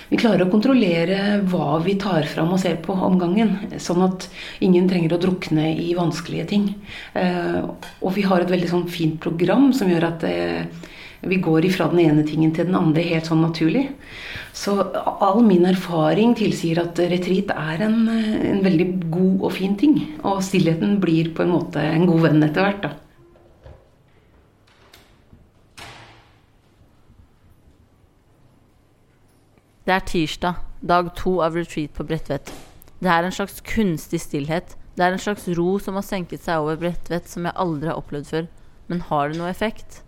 vi 0.10 0.18
klarer 0.18 0.46
å 0.46 0.50
kontrollere 0.50 1.42
hva 1.52 1.76
vi 1.84 1.98
tar 2.02 2.26
fram 2.32 2.54
og 2.56 2.62
ser 2.64 2.80
på 2.82 2.96
om 2.96 3.20
gangen. 3.22 3.52
Sånn 3.78 4.02
at 4.08 4.26
ingen 4.66 4.88
trenger 4.90 5.14
å 5.14 5.20
drukne 5.22 5.68
i 5.76 5.92
vanskelige 5.98 6.48
ting. 6.54 6.70
Eh, 7.20 7.60
Og 8.00 8.16
vi 8.16 8.24
har 8.26 8.42
et 8.42 8.50
veldig 8.56 8.72
sånn 8.72 8.88
fint 8.90 9.20
program 9.22 9.70
som 9.76 9.92
gjør 9.92 10.08
at 10.08 10.26
eh, 10.32 10.66
vi 11.28 11.38
går 11.44 11.68
ifra 11.70 11.92
den 11.92 12.02
ene 12.08 12.26
tingen 12.26 12.56
til 12.56 12.72
den 12.72 12.80
andre 12.80 13.04
helt 13.06 13.28
sånn 13.30 13.44
naturlig. 13.46 13.90
Så 14.56 14.80
all 15.06 15.44
min 15.46 15.68
erfaring 15.70 16.34
tilsier 16.40 16.80
at 16.82 16.98
retreat 17.12 17.52
er 17.54 17.86
en, 17.92 18.06
en 18.10 18.62
veldig 18.66 18.90
god 19.12 19.50
og 19.50 19.58
fin 19.60 19.76
ting. 19.78 20.00
Og 20.24 20.42
stillheten 20.48 20.98
blir 21.04 21.34
på 21.36 21.44
en 21.46 21.54
måte 21.60 21.84
en 21.84 22.08
god 22.10 22.30
venn 22.30 22.48
etter 22.48 22.64
hvert, 22.72 22.86
da. 22.88 22.96
Det 29.86 29.94
er 29.94 30.02
tirsdag, 30.02 30.56
dag 30.82 31.12
to 31.14 31.36
av 31.46 31.54
retreat 31.54 31.92
på 31.94 32.04
Bredtvet. 32.10 32.48
Det 33.06 33.10
er 33.12 33.28
en 33.28 33.34
slags 33.36 33.60
kunstig 33.62 34.18
stillhet. 34.24 34.72
Det 34.98 35.04
er 35.06 35.14
en 35.14 35.22
slags 35.22 35.46
ro 35.60 35.76
som 35.78 36.00
har 36.00 36.06
senket 36.08 36.42
seg 36.42 36.64
over 36.64 36.80
Bredtvet 36.82 37.30
som 37.30 37.46
jeg 37.46 37.54
aldri 37.62 37.92
har 37.92 38.00
opplevd 38.02 38.26
før. 38.32 38.48
Men 38.90 39.04
har 39.12 39.30
det 39.30 39.38
noe 39.38 39.52
effekt? 39.52 40.00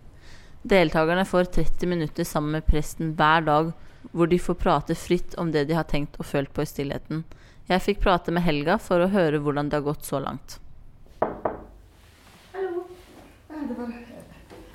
Deltakerne 0.66 1.22
får 1.22 1.52
30 1.54 1.92
minutter 1.92 2.26
sammen 2.26 2.56
med 2.56 2.66
presten 2.66 3.12
hver 3.14 3.46
dag, 3.46 3.70
hvor 4.10 4.26
de 4.26 4.40
får 4.42 4.58
prate 4.58 4.98
fritt 4.98 5.38
om 5.38 5.54
det 5.54 5.68
de 5.70 5.78
har 5.78 5.86
tenkt 5.86 6.18
og 6.18 6.26
følt 6.26 6.50
på 6.50 6.66
i 6.66 6.72
stillheten. 6.72 7.22
Jeg 7.70 7.84
fikk 7.86 8.02
prate 8.02 8.34
med 8.34 8.42
Helga 8.42 8.80
for 8.82 9.04
å 9.04 9.12
høre 9.14 9.38
hvordan 9.38 9.70
det 9.70 9.78
har 9.78 9.86
gått 9.86 10.10
så 10.10 10.18
langt. 10.24 10.58
Hallo. 12.50 12.82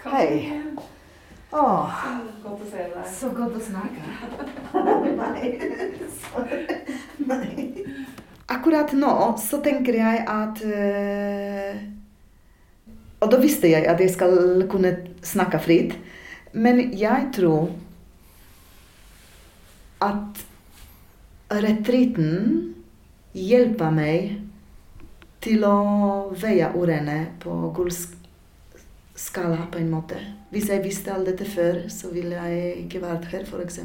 Hei. 0.07 0.87
Åh, 1.53 1.93
Godt 2.43 2.61
å 2.65 2.67
se 2.71 2.81
deg. 2.89 3.05
så 3.13 3.29
godt 3.37 3.53
å 3.59 3.61
snakke. 3.61 4.01
Nei. 7.29 7.85
Akkurat 8.49 8.89
nå 8.97 9.37
så 9.39 9.59
tenker 9.63 9.93
jeg 9.99 10.23
at 10.27 10.61
eh, 10.65 11.77
Og 13.23 13.29
da 13.31 13.37
visste 13.39 13.67
jeg 13.71 13.85
at 13.87 13.99
jeg 14.01 14.11
skal 14.15 14.65
kunne 14.71 14.95
snakke 15.23 15.59
fritt. 15.63 15.93
Men 16.53 16.91
jeg 16.97 17.29
tror 17.37 17.69
at 20.03 20.41
retriten 21.53 22.73
hjelper 23.37 23.91
meg 23.95 24.33
til 25.43 25.63
å 25.67 25.75
veie 26.39 26.67
ordene 26.75 27.19
på 27.43 27.51
gullskala 27.77 29.67
på 29.71 29.77
en 29.79 29.91
måte. 29.93 30.19
Hvis 30.53 30.67
jeg 30.69 30.83
visste 30.83 31.09
alt 31.09 31.25
dette 31.25 31.47
før, 31.49 31.79
så 31.89 32.11
ville 32.13 32.37
jeg 32.37 32.83
ikke 32.83 32.99
vært 33.01 33.23
her, 33.31 33.41
f.eks. 33.41 33.79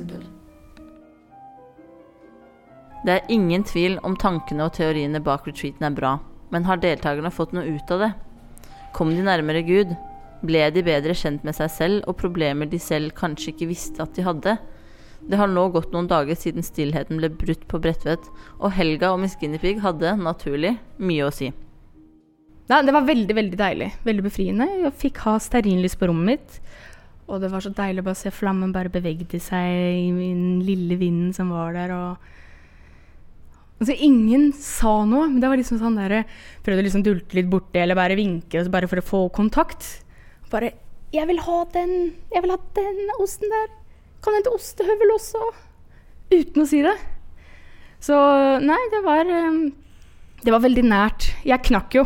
Det 3.07 3.13
er 3.15 3.31
ingen 3.33 3.63
tvil 3.65 3.97
om 4.05 4.19
tankene 4.21 4.67
og 4.67 4.75
teoriene 4.77 5.23
bak 5.25 5.47
retreaten 5.49 5.87
er 5.89 5.95
bra, 5.97 6.19
men 6.53 6.67
har 6.69 6.83
deltakerne 6.83 7.33
fått 7.33 7.55
noe 7.57 7.65
ut 7.73 7.93
av 7.95 8.03
det? 8.05 8.11
Kom 8.93 9.15
de 9.17 9.25
nærmere 9.25 9.63
Gud? 9.65 9.95
Ble 10.45 10.67
de 10.75 10.83
bedre 10.85 11.17
kjent 11.17 11.47
med 11.47 11.57
seg 11.57 11.71
selv 11.73 12.11
og 12.11 12.19
problemer 12.21 12.69
de 12.69 12.81
selv 12.83 13.15
kanskje 13.17 13.55
ikke 13.55 13.71
visste 13.71 14.05
at 14.05 14.13
de 14.19 14.27
hadde? 14.27 14.59
Det 15.25 15.41
har 15.41 15.49
nå 15.49 15.65
gått 15.73 15.97
noen 15.97 16.11
dager 16.11 16.37
siden 16.37 16.67
stillheten 16.67 17.17
ble 17.23 17.33
brutt 17.33 17.65
på 17.71 17.81
Bredtvet, 17.81 18.29
og 18.61 18.77
Helga 18.77 19.15
og 19.15 19.23
Miss 19.25 19.41
Guinea 19.41 19.65
Pig 19.65 19.81
hadde, 19.81 20.19
naturlig, 20.21 20.77
mye 21.01 21.25
å 21.25 21.33
si. 21.33 21.49
Ja, 22.69 22.83
det 22.85 22.93
var 22.93 23.07
veldig, 23.09 23.33
veldig 23.33 23.57
deilig. 23.57 23.93
Veldig 24.05 24.25
befriende. 24.27 24.67
Jeg 24.85 24.97
fikk 25.01 25.23
ha 25.25 25.39
stearinlys 25.41 25.97
på 25.97 26.11
rommet 26.11 26.35
mitt. 26.35 26.59
Og 27.29 27.41
det 27.41 27.49
var 27.53 27.65
så 27.65 27.73
deilig 27.73 28.03
å 28.03 28.09
bare 28.09 28.21
se 28.21 28.33
flammen 28.33 28.75
bare 28.75 28.93
bevegde 28.93 29.41
seg 29.41 29.69
i 29.73 30.11
den 30.13 30.61
lille 30.65 30.99
vinden 31.01 31.33
som 31.37 31.53
var 31.53 31.73
der. 31.77 31.95
og... 31.97 32.35
Altså, 33.79 33.95
ingen 33.95 34.51
sa 34.57 34.93
noe, 35.07 35.29
men 35.31 35.41
det 35.41 35.49
var 35.49 35.61
liksom 35.61 35.79
sånn 35.79 35.97
der 36.01 36.25
Prøvde 36.67 36.83
å 36.83 36.87
liksom 36.89 37.05
dulte 37.07 37.37
litt 37.39 37.51
borti 37.53 37.79
eller 37.79 37.95
bare 37.95 38.17
vinke 38.19 38.59
og 38.59 38.67
så 38.67 38.73
bare 38.75 38.89
for 38.91 39.01
å 39.01 39.07
få 39.07 39.21
kontakt. 39.33 40.03
Bare 40.51 40.73
'Jeg 41.13 41.25
vil 41.29 41.39
ha 41.41 41.59
den! 41.73 41.93
Jeg 42.35 42.43
vil 42.43 42.53
ha 42.53 42.59
den 42.77 43.13
osten 43.23 43.49
der! 43.49 43.69
Kan 44.21 44.35
hente 44.35 44.53
ostehøvel 44.53 45.15
også!' 45.15 45.53
Uten 46.35 46.63
å 46.65 46.69
si 46.69 46.83
det. 46.85 46.97
Så 48.01 48.17
nei, 48.61 48.81
det 48.93 49.05
var 49.05 49.25
eh, 49.25 49.71
Det 50.45 50.53
var 50.53 50.61
veldig 50.61 50.85
nært. 50.85 51.33
Jeg 51.45 51.65
knakk 51.71 51.95
jo 51.95 52.05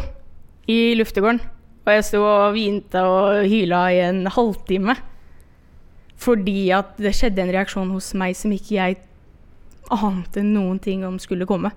i 0.73 0.93
luftegården. 0.99 1.41
Og 1.83 1.95
jeg 1.97 2.05
sto 2.07 2.21
og 2.23 2.53
hvinte 2.55 3.01
og 3.03 3.47
hyla 3.51 3.87
i 3.91 4.03
en 4.07 4.27
halvtime. 4.31 4.97
Fordi 6.23 6.71
at 6.75 6.95
det 7.03 7.15
skjedde 7.19 7.43
en 7.43 7.55
reaksjon 7.57 7.91
hos 7.95 8.13
meg 8.19 8.37
som 8.39 8.53
ikke 8.55 8.77
jeg 8.77 9.01
ante 9.93 10.45
noen 10.47 10.79
ting 10.83 11.03
om 11.07 11.19
skulle 11.21 11.49
komme. 11.49 11.73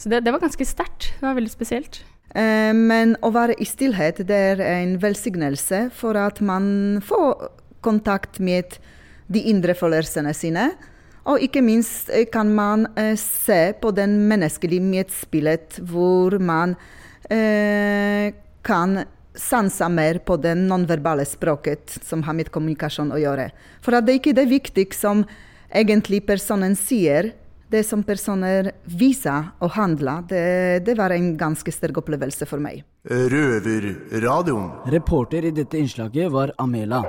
Så 0.00 0.10
det, 0.10 0.24
det 0.24 0.32
var 0.34 0.42
ganske 0.42 0.66
sterkt. 0.66 1.12
Det 1.18 1.26
var 1.26 1.36
veldig 1.36 1.52
spesielt. 1.52 2.00
Eh, 2.34 2.72
Men 2.74 3.14
å 3.22 3.32
være 3.34 3.58
i 3.60 3.68
stillhet 3.68 4.22
det 4.26 4.38
er 4.54 4.64
en 4.72 4.96
velsignelse 5.02 5.84
for 5.94 6.18
at 6.18 6.40
man 6.40 7.02
får 7.04 7.50
kontakt 7.84 8.40
med 8.40 8.78
de 9.32 9.44
indre 9.52 9.76
følelsene 9.76 10.32
sine. 10.36 10.70
Og 11.28 11.44
ikke 11.44 11.62
minst 11.62 12.10
eh, 12.10 12.26
kan 12.26 12.50
man 12.56 12.88
eh, 12.96 13.14
se 13.20 13.74
på 13.78 13.92
den 13.94 14.24
menneskelige 14.30 14.82
medspillet, 14.82 15.78
hvor 15.86 16.38
man 16.40 16.74
kan 18.62 18.98
sanse 19.34 19.88
mer 19.88 20.18
på 20.18 20.36
det 20.36 20.54
nonverbale 20.54 21.24
språket 21.24 21.98
som 22.04 22.22
har 22.26 22.36
med 22.36 22.50
kommunikasjon 22.52 23.12
å 23.14 23.20
gjøre. 23.20 23.48
For 23.84 23.96
at 23.96 24.06
det 24.06 24.18
ikke 24.18 24.34
er 24.34 24.42
det 24.42 24.50
viktige 24.50 24.96
som 24.96 25.24
egentlig 25.72 26.22
personen 26.28 26.76
sier, 26.76 27.32
det 27.72 27.84
som 27.88 28.02
personer 28.04 28.74
viser 28.84 29.48
og 29.64 29.72
handler, 29.78 30.26
det, 30.28 30.84
det 30.84 30.96
var 30.98 31.14
en 31.14 31.32
ganske 31.40 31.72
sterk 31.72 32.02
opplevelse 32.02 32.48
for 32.48 32.60
meg. 32.60 32.84
Røverradioen. 33.08 34.68
Reporter 34.92 35.48
i 35.48 35.56
dette 35.56 35.80
innslaget 35.80 36.28
var 36.32 36.52
Amela. 36.60 37.00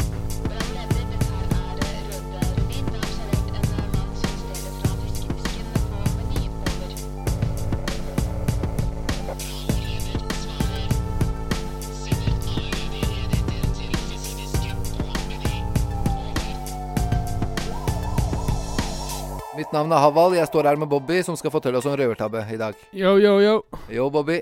Mitt 19.74 19.80
navn 19.80 19.94
er 19.98 20.04
Haval. 20.04 20.36
Jeg 20.38 20.46
står 20.52 20.68
her 20.70 20.78
med 20.78 20.86
Bobby, 20.86 21.16
som 21.26 21.34
skal 21.34 21.50
fortelle 21.50 21.80
oss 21.80 21.88
om 21.90 21.96
røvertabbe 21.98 22.44
i 22.54 22.58
dag. 22.62 22.76
Yo, 22.94 23.16
yo, 23.18 23.40
yo. 23.42 23.54
Yo, 23.90 24.04
Bobby. 24.14 24.36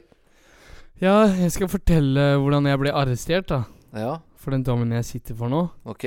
Ja, 0.99 1.21
jeg 1.39 1.53
skal 1.55 1.69
fortelle 1.71 2.25
hvordan 2.35 2.65
jeg 2.67 2.79
ble 2.81 2.91
arrestert, 2.91 3.45
da. 3.47 3.61
Ja. 3.95 4.17
For 4.35 4.51
den 4.51 4.65
dommen 4.67 4.91
jeg 4.91 5.07
sitter 5.07 5.37
for 5.39 5.47
nå. 5.47 5.61
Ok. 5.87 6.03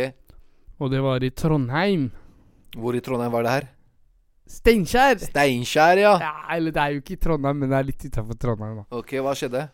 Og 0.76 0.92
det 0.92 1.00
var 1.00 1.24
i 1.24 1.30
Trondheim. 1.32 2.10
Hvor 2.76 2.98
i 2.98 3.00
Trondheim 3.06 3.32
var 3.32 3.46
det 3.48 3.54
her? 3.54 3.70
Steinkjer! 4.58 5.16
Steinkjer, 5.30 6.02
ja. 6.02 6.12
Ja, 6.20 6.34
eller 6.58 6.76
det 6.76 6.84
er 6.84 6.92
jo 6.92 7.00
ikke 7.00 7.16
i 7.16 7.22
Trondheim, 7.24 7.64
men 7.64 7.72
det 7.72 7.80
er 7.80 7.88
litt 7.88 8.04
utafor 8.04 8.40
Trondheim, 8.44 8.76
da. 8.82 8.86
Ok, 9.00 9.16
hva 9.24 9.32
skjedde? 9.40 9.64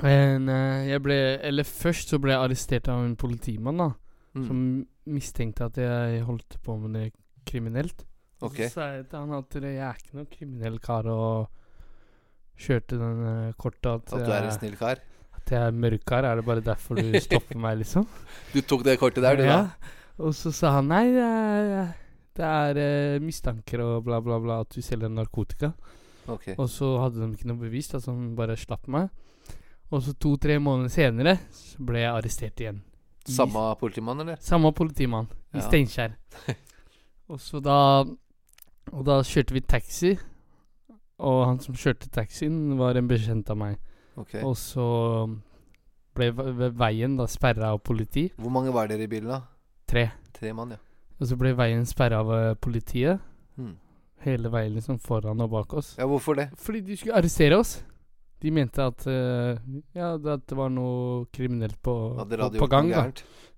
Men, 0.00 0.48
eh, 0.56 0.88
jeg 0.94 1.04
ble 1.04 1.20
Eller 1.44 1.68
først 1.68 2.16
så 2.16 2.18
ble 2.20 2.32
jeg 2.32 2.48
arrestert 2.48 2.88
av 2.88 3.04
en 3.04 3.12
politimann, 3.20 3.84
da. 3.84 3.92
Mm. 4.32 4.48
Som 4.48 4.66
mistenkte 5.04 5.68
at 5.68 5.84
jeg 5.84 6.24
holdt 6.24 6.56
på 6.64 6.80
med 6.80 6.96
det 6.96 7.10
kriminelt. 7.46 8.04
Og 8.42 8.50
Ok. 8.50 8.58
Så 8.66 8.72
sa 8.76 8.86
jeg 8.96 9.06
til 9.08 9.18
han 9.22 9.32
at 9.38 9.54
jeg 9.62 9.76
er 9.80 10.00
ikke 10.00 10.16
noen 10.18 10.26
kriminell 10.32 10.78
kar, 10.84 11.06
og 11.08 11.48
kjørte 12.60 12.98
den 13.00 13.52
korta 13.60 13.94
at 13.98 14.12
At 14.12 14.24
du 14.26 14.32
er 14.32 14.48
en 14.48 14.52
snill 14.56 14.76
kar? 14.80 15.00
At 15.36 15.52
jeg 15.52 15.60
er 15.62 15.76
mørk 15.76 16.04
kar, 16.08 16.24
Er 16.24 16.36
det 16.40 16.44
bare 16.44 16.60
derfor 16.64 16.96
du 17.00 17.16
stopper 17.26 17.56
meg, 17.60 17.78
liksom? 17.82 18.06
Du 18.52 18.60
tok 18.62 18.84
det 18.84 18.98
kortet 19.00 19.22
der, 19.24 19.36
du, 19.40 19.44
da? 19.46 19.92
Og 20.18 20.32
så 20.36 20.52
sa 20.52 20.70
han 20.78 20.88
nei, 20.88 21.04
det 21.12 21.24
er, 21.24 21.92
det 22.36 22.44
er 22.48 22.80
eh, 22.80 23.18
mistanker 23.24 23.82
og 23.84 24.04
bla, 24.06 24.20
bla, 24.24 24.38
bla 24.40 24.60
at 24.64 24.72
du 24.72 24.80
selger 24.84 25.08
narkotika. 25.12 25.72
Ok. 26.28 26.54
Og 26.58 26.68
så 26.72 26.88
hadde 27.04 27.20
de 27.22 27.28
ikke 27.36 27.48
noe 27.52 27.60
bevis, 27.60 27.88
da, 27.92 28.00
så 28.02 28.14
han 28.16 28.32
bare 28.38 28.56
slapp 28.58 28.88
meg. 28.90 29.08
Og 29.92 30.00
så 30.02 30.16
to-tre 30.18 30.56
måneder 30.58 30.90
senere 30.90 31.36
så 31.54 31.84
ble 31.86 32.00
jeg 32.02 32.10
arrestert 32.10 32.60
igjen. 32.64 32.80
I- 33.28 33.32
Samme 33.36 33.62
politimann, 33.78 34.20
eller? 34.24 34.40
Samme 34.42 34.72
politimann. 34.74 35.28
I 35.54 35.60
Ja. 35.60 35.66
Steinkjer. 35.68 36.16
og 37.28 37.40
så 37.40 37.60
da 37.62 38.04
Og 38.92 39.02
da 39.04 39.16
kjørte 39.26 39.52
vi 39.54 39.60
taxi. 39.60 40.12
Og 41.18 41.40
han 41.46 41.58
som 41.58 41.74
kjørte 41.74 42.10
taxien, 42.12 42.76
var 42.78 42.94
en 42.96 43.08
bekjent 43.08 43.48
av 43.50 43.56
meg. 43.58 43.78
Okay. 44.16 44.42
Og 44.46 44.54
så 44.56 44.84
ble 46.14 46.30
ve- 46.32 46.52
ve- 46.56 46.70
veien 46.70 47.16
da 47.16 47.26
sperra 47.26 47.72
av 47.72 47.80
politi. 47.82 48.28
Hvor 48.36 48.50
mange 48.52 48.72
var 48.72 48.86
dere 48.86 49.02
i 49.02 49.10
bilen, 49.10 49.28
da? 49.28 49.40
Tre. 49.88 50.10
Tre 50.32 50.52
mann, 50.52 50.70
ja. 50.70 50.76
Og 51.20 51.26
så 51.26 51.36
ble 51.36 51.52
veien 51.56 51.84
sperra 51.88 52.20
av 52.20 52.30
eh, 52.32 52.54
politiet. 52.54 53.20
Hmm. 53.56 53.74
Hele 54.24 54.48
veien 54.52 54.74
liksom 54.74 54.98
foran 55.00 55.40
og 55.40 55.50
bak 55.50 55.74
oss. 55.74 55.96
Ja, 55.98 56.06
hvorfor 56.06 56.34
det? 56.36 56.50
Fordi 56.56 56.80
de 56.80 56.96
skulle 56.96 57.16
arrestere 57.16 57.58
oss. 57.58 57.82
De 58.42 58.50
mente 58.50 58.82
at 58.84 59.06
uh, 59.06 59.56
Ja, 59.94 60.14
at 60.14 60.46
det 60.46 60.56
var 60.56 60.68
noe 60.68 61.24
kriminelt 61.32 61.78
på, 61.82 61.94
ja, 62.18 62.48
på, 62.58 62.66
gang. 62.68 62.90
da. 62.90 63.10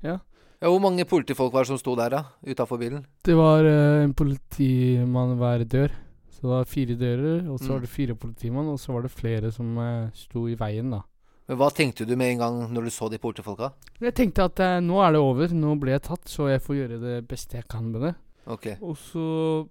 Ja. 0.03 0.19
Ja, 0.61 0.69
Hvor 0.73 0.81
mange 0.83 1.05
politifolk 1.07 1.53
var 1.55 1.63
det 1.63 1.71
som 1.71 1.79
sto 1.79 1.95
der, 1.95 2.11
da? 2.11 2.23
Utafor 2.43 2.79
bilen? 2.81 3.05
Det 3.25 3.37
var 3.39 3.63
uh, 3.63 4.03
en 4.03 4.15
politimann 4.15 5.37
hver 5.39 5.63
dør. 5.71 5.93
Så 6.35 6.43
det 6.43 6.51
var 6.51 6.65
fire 6.71 6.95
dører, 6.99 7.45
og 7.51 7.59
så 7.61 7.69
Mm. 7.69 7.75
var 7.75 7.81
det 7.81 7.89
fire 7.91 8.15
politimann, 8.15 8.69
og 8.69 8.79
så 8.79 8.93
var 8.93 9.03
det 9.03 9.11
flere 9.11 9.53
som 9.53 9.79
uh, 9.79 10.11
sto 10.15 10.47
i 10.49 10.55
veien, 10.59 10.91
da. 10.91 11.03
Men 11.49 11.57
Hva 11.57 11.71
tenkte 11.73 12.05
du 12.07 12.15
med 12.17 12.33
en 12.33 12.39
gang 12.39 12.59
når 12.75 12.85
du 12.85 12.91
så 12.91 13.09
de 13.11 13.19
politifolka? 13.19 13.71
Jeg 14.01 14.15
tenkte 14.15 14.45
at 14.45 14.59
uh, 14.61 14.81
nå 14.85 14.99
er 15.03 15.13
det 15.13 15.21
over, 15.23 15.49
nå 15.55 15.79
ble 15.81 15.93
jeg 15.95 16.03
tatt, 16.03 16.25
så 16.29 16.49
jeg 16.51 16.61
får 16.61 16.75
gjøre 16.77 17.01
det 17.01 17.29
beste 17.29 17.57
jeg 17.57 17.67
kan 17.69 17.91
med 17.93 18.01
det. 18.03 18.15
Ok. 18.47 18.67
Og 18.83 18.97
så 18.99 19.69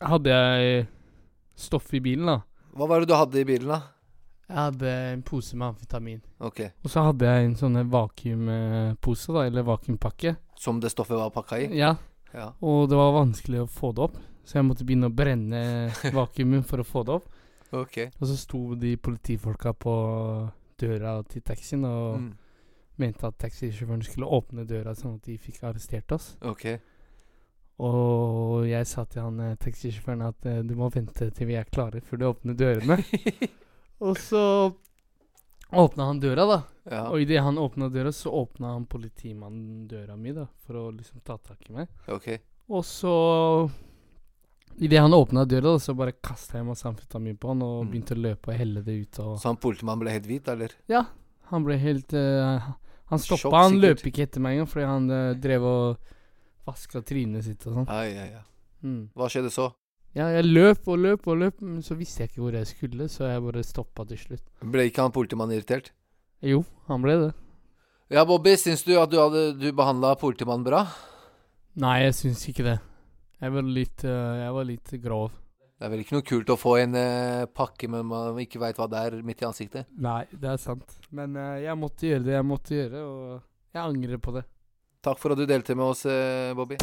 hadde 0.00 0.30
jeg 0.30 0.86
stoff 1.58 1.92
i 1.94 2.00
bilen, 2.00 2.26
da. 2.30 2.38
Hva 2.78 2.86
var 2.88 3.00
det 3.02 3.08
du 3.10 3.14
hadde 3.18 3.40
i 3.42 3.44
bilen, 3.48 3.68
da? 3.74 3.80
Jeg 4.48 4.56
hadde 4.56 4.90
en 5.12 5.22
pose 5.28 5.56
med 5.60 5.68
amfetamin. 5.74 6.20
Ok. 6.40 6.60
Og 6.84 6.90
så 6.90 7.02
hadde 7.04 7.26
jeg 7.28 7.44
en 7.50 7.56
sånn 7.60 7.76
vakuumpose, 7.92 9.32
da, 9.36 9.42
eller 9.46 9.66
vakuumpakke. 9.68 10.36
Som 10.58 10.80
det 10.80 10.90
stoffet 10.94 11.18
var 11.20 11.30
pakka 11.34 11.58
i? 11.60 11.68
Ja. 11.76 11.94
Ja. 12.32 12.50
Og 12.64 12.88
det 12.90 12.96
var 12.96 13.12
vanskelig 13.16 13.62
å 13.62 13.68
få 13.72 13.92
det 13.96 14.02
opp, 14.08 14.16
så 14.44 14.58
jeg 14.58 14.66
måtte 14.68 14.84
begynne 14.88 15.08
å 15.08 15.14
brenne 15.14 15.60
vakuumen 16.16 16.64
for 16.64 16.80
å 16.80 16.86
få 16.88 17.04
det 17.08 17.14
opp. 17.18 17.28
Ok. 17.76 17.98
Og 18.18 18.24
så 18.30 18.36
sto 18.40 18.60
de 18.80 18.94
politifolka 18.96 19.74
på 19.76 19.94
døra 20.80 21.18
til 21.28 21.42
taxien 21.44 21.84
og 21.84 22.18
Mm. 22.20 22.32
mente 22.98 23.26
at 23.28 23.36
taxisjåføren 23.38 24.02
skulle 24.02 24.26
åpne 24.26 24.64
døra 24.66 24.94
sånn 24.96 25.16
at 25.20 25.26
de 25.28 25.36
fikk 25.38 25.60
arrestert 25.68 26.10
oss. 26.16 26.32
Ok. 26.42 26.64
Og 27.78 28.64
jeg 28.66 28.86
sa 28.90 29.04
til 29.06 29.22
han 29.22 29.38
eh, 29.44 29.54
taxisjåføren 29.62 30.24
at 30.26 30.46
eh, 30.50 30.62
du 30.66 30.72
må 30.74 30.88
vente 30.90 31.28
til 31.30 31.46
vi 31.46 31.54
er 31.60 31.68
klare 31.70 32.00
før 32.02 32.18
du 32.18 32.24
åpner 32.32 32.56
dørene. 32.58 32.96
og 34.00 34.16
så 34.18 34.42
åpna 35.72 36.06
han 36.08 36.20
døra, 36.20 36.46
da. 36.48 36.58
Ja. 36.88 37.02
Og 37.12 37.20
idet 37.20 37.42
han 37.44 37.58
åpna 37.60 37.90
døra, 37.92 38.12
så 38.12 38.30
åpna 38.32 38.72
han 38.72 38.86
politimannen 38.88 39.86
døra 39.90 40.16
mi, 40.16 40.32
da, 40.32 40.46
for 40.64 40.74
å 40.80 40.84
liksom 40.96 41.20
ta 41.24 41.36
tak 41.36 41.66
i 41.68 41.74
meg. 41.76 41.88
Ok. 42.08 42.30
Og 42.68 42.84
så 42.84 43.12
Idet 44.78 45.00
han 45.02 45.10
åpna 45.16 45.42
døra, 45.44 45.72
da, 45.74 45.78
så 45.82 45.90
bare 45.98 46.12
kasta 46.22 46.60
jeg 46.60 46.66
masse 46.68 46.86
amfetamin 46.86 47.36
på 47.36 47.48
han 47.50 47.62
og 47.66 47.80
Mm. 47.84 47.88
begynte 47.90 48.14
å 48.14 48.20
løpe 48.22 48.52
og 48.52 48.58
helle 48.60 48.82
det 48.86 48.94
ut. 49.02 49.18
Og 49.24 49.38
Så 49.40 49.48
han 49.48 49.56
politimannen 49.56 49.98
ble 50.04 50.10
helt 50.14 50.26
hvit, 50.26 50.46
eller? 50.48 50.70
ja, 50.88 51.04
han 51.50 51.64
ble 51.64 51.76
helt 51.78 52.12
uh, 52.14 52.60
Han 53.10 53.18
stoppa. 53.18 53.56
Han 53.64 53.80
løp 53.80 54.04
ikke 54.06 54.22
etter 54.22 54.38
meg 54.40 54.52
engang 54.58 54.68
fordi 54.68 54.84
han 54.86 55.10
uh, 55.10 55.32
drev 55.34 55.64
og 55.64 55.96
vaska 56.68 57.00
trynet 57.02 57.42
sitt 57.42 57.66
og 57.66 57.74
sånn. 57.74 57.88
Ai, 57.88 58.12
ai, 58.20 58.28
ai. 58.36 58.42
Mm. 58.84 59.08
Hva 59.16 59.26
skjedde 59.32 59.50
så? 59.50 59.72
Ja, 60.16 60.30
jeg 60.32 60.46
løp 60.48 60.88
og 60.88 61.02
løp 61.02 61.26
og 61.28 61.36
løp, 61.42 61.60
men 61.60 61.82
så 61.84 61.96
visste 61.98 62.24
jeg 62.24 62.32
ikke 62.32 62.42
hvor 62.42 62.56
jeg 62.56 62.68
skulle, 62.70 63.08
så 63.12 63.28
jeg 63.28 63.42
bare 63.44 63.64
stoppa 63.66 64.06
til 64.08 64.20
slutt. 64.22 64.44
Ble 64.64 64.88
ikke 64.88 65.04
han 65.04 65.14
politimannen 65.14 65.58
irritert? 65.58 65.92
Jo, 66.44 66.62
han 66.88 67.04
ble 67.04 67.18
det. 67.26 67.32
Ja, 68.08 68.24
Bobby, 68.24 68.54
syns 68.56 68.86
du 68.86 68.94
at 68.96 69.10
du, 69.12 69.18
hadde, 69.20 69.50
du 69.60 69.68
behandla 69.76 70.14
politimannen 70.18 70.64
bra? 70.64 70.86
Nei, 71.78 71.98
jeg 72.06 72.16
syns 72.16 72.46
ikke 72.48 72.64
det. 72.64 72.78
Jeg 73.38 73.54
var 73.54 73.68
litt, 73.68 74.04
eh, 74.08 74.38
jeg 74.40 74.54
var 74.56 74.66
litt 74.66 74.94
grov. 75.02 75.28
Det 75.78 75.86
er 75.86 75.92
vel 75.92 76.00
ikke 76.02 76.16
noe 76.16 76.26
kult 76.26 76.48
å 76.50 76.56
få 76.58 76.72
en 76.80 76.96
uh, 76.98 77.44
pakke, 77.54 77.86
men 77.92 78.08
man 78.10 78.40
ikke 78.42 78.58
veit 78.58 78.80
hva 78.80 78.88
det 78.90 78.98
er, 78.98 79.20
midt 79.22 79.44
i 79.44 79.46
ansiktet? 79.46 79.86
Nei, 79.94 80.24
det 80.32 80.50
er 80.50 80.58
sant. 80.58 80.96
Men 81.14 81.38
uh, 81.38 81.54
jeg 81.62 81.78
måtte 81.78 82.08
gjøre 82.08 82.26
det 82.26 82.34
jeg 82.34 82.48
måtte 82.48 82.80
gjøre, 82.80 83.04
og 83.06 83.76
jeg 83.76 83.84
angrer 83.84 84.24
på 84.24 84.34
det. 84.40 84.42
Takk 85.06 85.22
for 85.22 85.36
at 85.36 85.38
du 85.38 85.46
delte 85.46 85.78
med 85.78 85.86
oss, 85.92 86.02
uh, 86.10 86.50
Bobby. 86.58 86.80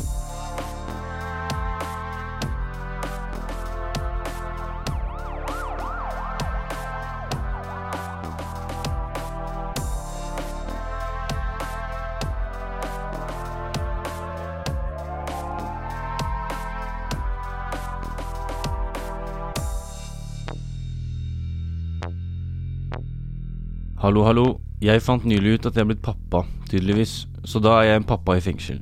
Hallo, 24.05 24.21
hallo. 24.21 24.59
Jeg 24.85 25.01
fant 25.01 25.23
nylig 25.25 25.55
ut 25.55 25.63
at 25.65 25.79
jeg 25.79 25.81
er 25.81 25.87
blitt 25.89 26.01
pappa, 26.05 26.43
tydeligvis. 26.69 27.23
Så 27.41 27.57
da 27.57 27.71
er 27.79 27.87
jeg 27.87 28.01
en 28.03 28.03
pappa 28.05 28.35
i 28.37 28.43
fengsel. 28.45 28.77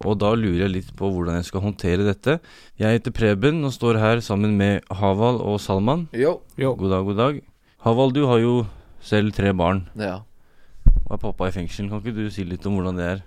Og 0.00 0.16
da 0.16 0.30
lurer 0.32 0.62
jeg 0.62 0.72
litt 0.72 0.88
på 0.96 1.10
hvordan 1.12 1.36
jeg 1.36 1.44
skal 1.50 1.60
håndtere 1.66 2.06
dette. 2.06 2.38
Jeg 2.80 2.96
heter 2.96 3.12
Preben 3.12 3.60
og 3.68 3.74
står 3.76 3.98
her 4.00 4.22
sammen 4.24 4.56
med 4.56 4.80
Haval 4.88 5.42
og 5.44 5.60
Salman. 5.60 6.06
Jo. 6.16 6.38
God 6.56 6.88
dag, 6.88 7.04
god 7.04 7.20
dag. 7.20 7.42
Haval, 7.84 8.16
du 8.16 8.22
har 8.30 8.40
jo 8.40 8.56
selv 9.04 9.36
tre 9.36 9.52
barn. 9.52 9.84
Ja. 9.92 10.22
Og 10.88 11.18
er 11.18 11.24
pappa 11.28 11.52
i 11.52 11.56
fengsel. 11.60 11.92
Kan 11.92 12.00
ikke 12.00 12.16
du 12.22 12.32
si 12.32 12.48
litt 12.48 12.64
om 12.64 12.80
hvordan 12.80 12.96
det 12.96 13.10
er? 13.10 13.24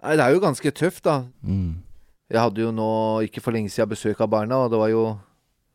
Nei, 0.00 0.16
det 0.16 0.24
er 0.24 0.32
jo 0.38 0.44
ganske 0.48 0.72
tøft, 0.72 1.04
da. 1.04 1.20
Mm. 1.44 1.82
Jeg 2.32 2.46
hadde 2.46 2.64
jo 2.64 2.72
nå 2.72 2.92
ikke 3.28 3.44
for 3.44 3.52
lenge 3.52 3.68
siden 3.76 3.92
besøk 3.92 4.24
av 4.24 4.32
barna, 4.32 4.64
og 4.64 4.72
det 4.72 4.80
var 4.80 4.96
jo 4.96 5.10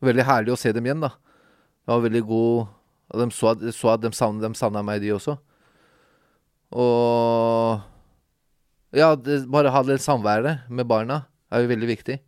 veldig 0.02 0.26
herlig 0.26 0.58
å 0.58 0.58
se 0.58 0.74
dem 0.74 0.90
igjen, 0.90 1.06
da. 1.06 1.14
Det 1.14 1.94
var 2.00 2.08
veldig 2.10 2.30
god 2.34 2.80
Og 3.12 3.20
de 3.20 3.26
så 3.34 3.50
at, 3.52 3.64
så 3.76 3.92
at 3.94 4.02
de 4.02 4.10
savna 4.16 4.48
de 4.48 4.58
savna 4.58 4.82
meg, 4.82 5.02
de 5.02 5.12
også. 5.14 5.36
Og 6.74 7.80
Ja, 8.94 9.14
det, 9.18 9.42
bare 9.50 9.72
ha 9.74 9.82
det 9.82 9.98
samværet 10.02 10.68
med 10.70 10.86
barna 10.86 11.24
er 11.50 11.64
jo 11.64 11.70
veldig 11.72 11.88
viktig. 11.90 12.18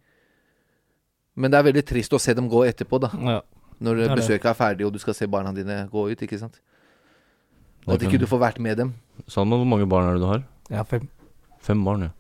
Men 1.37 1.53
det 1.53 1.59
er 1.59 1.67
veldig 1.69 1.85
trist 1.87 2.15
å 2.17 2.21
se 2.23 2.35
dem 2.35 2.49
gå 2.51 2.65
etterpå, 2.67 2.99
da. 3.03 3.11
Ja, 3.15 3.41
Når 3.79 3.95
det 3.97 4.05
er 4.05 4.09
det. 4.09 4.17
besøket 4.23 4.49
er 4.51 4.57
ferdig, 4.59 4.87
og 4.87 4.93
du 4.95 4.99
skal 4.99 5.15
se 5.15 5.29
barna 5.31 5.53
dine 5.55 5.85
gå 5.93 6.07
ut, 6.11 6.23
ikke 6.23 6.39
sant. 6.41 6.61
Og 7.87 7.95
At 7.95 8.03
ikke 8.03 8.19
du 8.19 8.27
får 8.27 8.41
vært 8.43 8.59
med 8.59 8.79
dem. 8.81 8.95
Salman, 9.29 9.61
hvor 9.63 9.69
mange 9.77 9.87
barn 9.87 10.09
er 10.09 10.17
det 10.17 10.23
du 10.25 10.27
har? 10.27 10.43
Jeg 10.71 10.79
har 10.81 10.89
fem. 10.91 11.09
Fem 11.63 11.85
barn, 11.85 12.09
ja. 12.09 12.11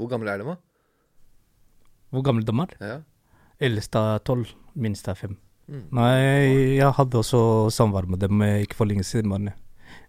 Hvor 0.00 0.08
gamle 0.08 0.30
er 0.32 0.38
de, 0.40 0.44
da? 0.48 0.56
Hvor 2.12 2.24
gamle 2.24 2.44
de 2.44 2.54
er? 2.64 2.76
Ja. 2.80 2.98
Eldste 3.60 3.98
er 3.98 4.22
tolv, 4.24 4.48
minste 4.74 5.12
er 5.12 5.18
fem. 5.18 5.36
Mm. 5.72 5.82
Nei, 5.96 6.76
jeg 6.76 6.92
hadde 6.98 7.18
også 7.22 7.40
samvær 7.72 8.04
med 8.12 8.20
dem 8.20 8.42
eh, 8.44 8.58
ikke 8.66 8.76
for 8.76 8.90
lenge 8.90 9.04
siden. 9.08 9.30
Men 9.32 9.50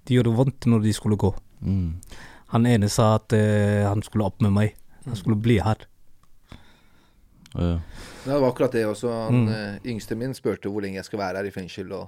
de 0.04 0.17
gjorde 0.17 0.34
vondt 0.36 0.67
når 0.67 0.84
de 0.84 0.93
skulle 0.93 1.15
gå. 1.21 1.30
Mm. 1.63 1.93
Han 2.54 2.67
ene 2.69 2.89
sa 2.91 3.13
at 3.15 3.34
uh, 3.34 3.88
han 3.88 4.04
skulle 4.06 4.28
opp 4.28 4.41
med 4.43 4.52
meg. 4.54 4.76
Han 5.08 5.15
skulle 5.17 5.39
bli 5.41 5.56
her. 5.63 5.88
Ja. 7.56 7.80
Ja, 8.26 8.32
det 8.34 8.39
var 8.41 8.49
akkurat 8.49 8.71
det 8.76 8.86
også. 8.88 9.10
Han 9.28 9.45
Mm. 9.45 9.47
eh, 9.54 9.80
yngste 9.91 10.15
min 10.15 10.34
spurte 10.34 10.69
hvor 10.69 10.82
lenge 10.82 10.95
jeg 10.95 11.06
skal 11.06 11.19
være 11.19 11.38
her 11.38 11.45
i 11.45 11.52
fengsel. 11.52 11.91
Og, 11.91 12.02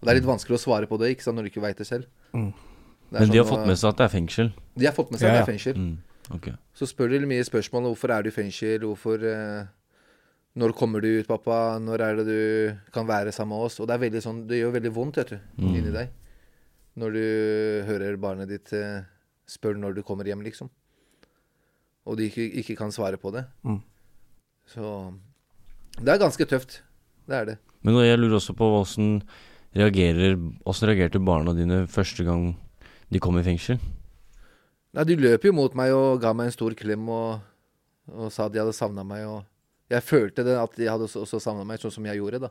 og 0.00 0.02
det 0.02 0.08
er 0.10 0.20
litt 0.20 0.28
vanskelig 0.28 0.56
å 0.56 0.62
svare 0.62 0.86
på 0.88 0.98
det 0.98 1.10
ikke 1.14 1.22
sant, 1.26 1.36
når 1.36 1.42
du 1.42 1.50
ikke 1.50 1.62
veit 1.64 1.78
det 1.78 1.86
selv. 1.86 2.04
Mm. 2.32 2.52
Det 3.10 3.20
Men 3.20 3.30
de 3.30 3.38
har 3.38 3.44
sånn, 3.44 3.56
fått 3.58 3.66
med 3.66 3.78
seg 3.78 3.88
at 3.90 3.96
det 3.98 4.04
er 4.04 4.14
fengsel? 4.14 4.52
De 4.78 4.86
har 4.86 4.94
fått 4.94 5.10
med 5.10 5.20
seg 5.20 5.26
Ja, 5.28 5.34
at 5.34 5.38
det 5.38 5.42
er 5.42 5.52
fengsel. 5.52 5.76
Mm. 5.76 5.98
Okay. 6.36 6.52
Så 6.74 6.86
spør 6.86 7.08
de 7.10 7.26
mye 7.26 7.44
spørsmål. 7.44 7.82
Hvorfor 7.90 8.10
er 8.14 8.22
du 8.22 8.28
i 8.30 8.32
fengsel? 8.34 8.80
Hvorfor 8.86 9.24
eh, 9.26 9.64
Når 10.58 10.72
kommer 10.74 11.00
du 11.00 11.06
ut, 11.20 11.28
pappa? 11.28 11.78
Når 11.78 12.02
er 12.02 12.16
det 12.18 12.24
du 12.26 12.76
kan 12.92 13.06
være 13.06 13.30
sammen 13.32 13.54
med 13.56 13.66
oss? 13.68 13.78
Og 13.80 13.86
det 13.86 13.94
er 13.94 14.02
veldig 14.02 14.22
sånn 14.24 14.40
Det 14.50 14.58
gjør 14.58 14.72
veldig 14.80 14.92
vondt, 14.96 15.16
vet 15.20 15.28
du, 15.30 15.38
Mm. 15.58 15.74
inni 15.76 15.92
deg. 15.94 16.08
Når 16.98 17.12
du 17.14 17.24
hører 17.86 18.16
barnet 18.18 18.48
ditt 18.48 18.72
eh, 18.72 19.02
spør 19.46 19.76
når 19.78 19.94
du 19.94 20.02
kommer 20.02 20.24
hjem, 20.26 20.42
liksom. 20.42 20.68
Og 22.06 22.16
de 22.16 22.26
ikke, 22.28 22.48
ikke 22.58 22.76
kan 22.76 22.90
svare 22.90 23.16
på 23.16 23.30
det. 23.32 23.44
Mm. 23.64 23.80
Så 24.66 25.14
Det 26.00 26.08
er 26.08 26.18
ganske 26.18 26.46
tøft. 26.46 26.80
Det 27.28 27.36
er 27.36 27.44
det. 27.44 27.58
Men 27.82 27.94
jeg 28.02 28.18
lurer 28.18 28.36
også 28.40 28.54
på 28.56 28.66
hvordan 28.66 29.22
reagerer 29.76 30.34
Åssen 30.66 30.88
reagerte 30.88 31.22
barna 31.24 31.54
dine 31.54 31.86
første 31.86 32.24
gang 32.24 32.56
de 33.10 33.18
kom 33.20 33.38
i 33.38 33.42
fengsel? 33.46 33.78
Nei, 34.92 35.04
De 35.04 35.14
løp 35.16 35.44
jo 35.44 35.52
mot 35.52 35.74
meg 35.74 35.92
og 35.94 36.20
ga 36.20 36.32
meg 36.34 36.46
en 36.46 36.52
stor 36.52 36.74
klem 36.74 37.08
og, 37.08 37.40
og 38.10 38.32
sa 38.32 38.48
de 38.48 38.58
hadde 38.58 38.74
savna 38.74 39.04
meg. 39.06 39.24
Og 39.26 39.44
jeg 39.90 40.02
følte 40.06 40.44
det 40.46 40.56
at 40.56 40.76
de 40.78 40.86
hadde 40.88 41.06
også, 41.08 41.22
også 41.26 41.40
savna 41.42 41.64
meg, 41.66 41.80
sånn 41.82 41.92
som 41.92 42.04
jeg 42.06 42.16
gjorde, 42.20 42.40
da. 42.46 42.50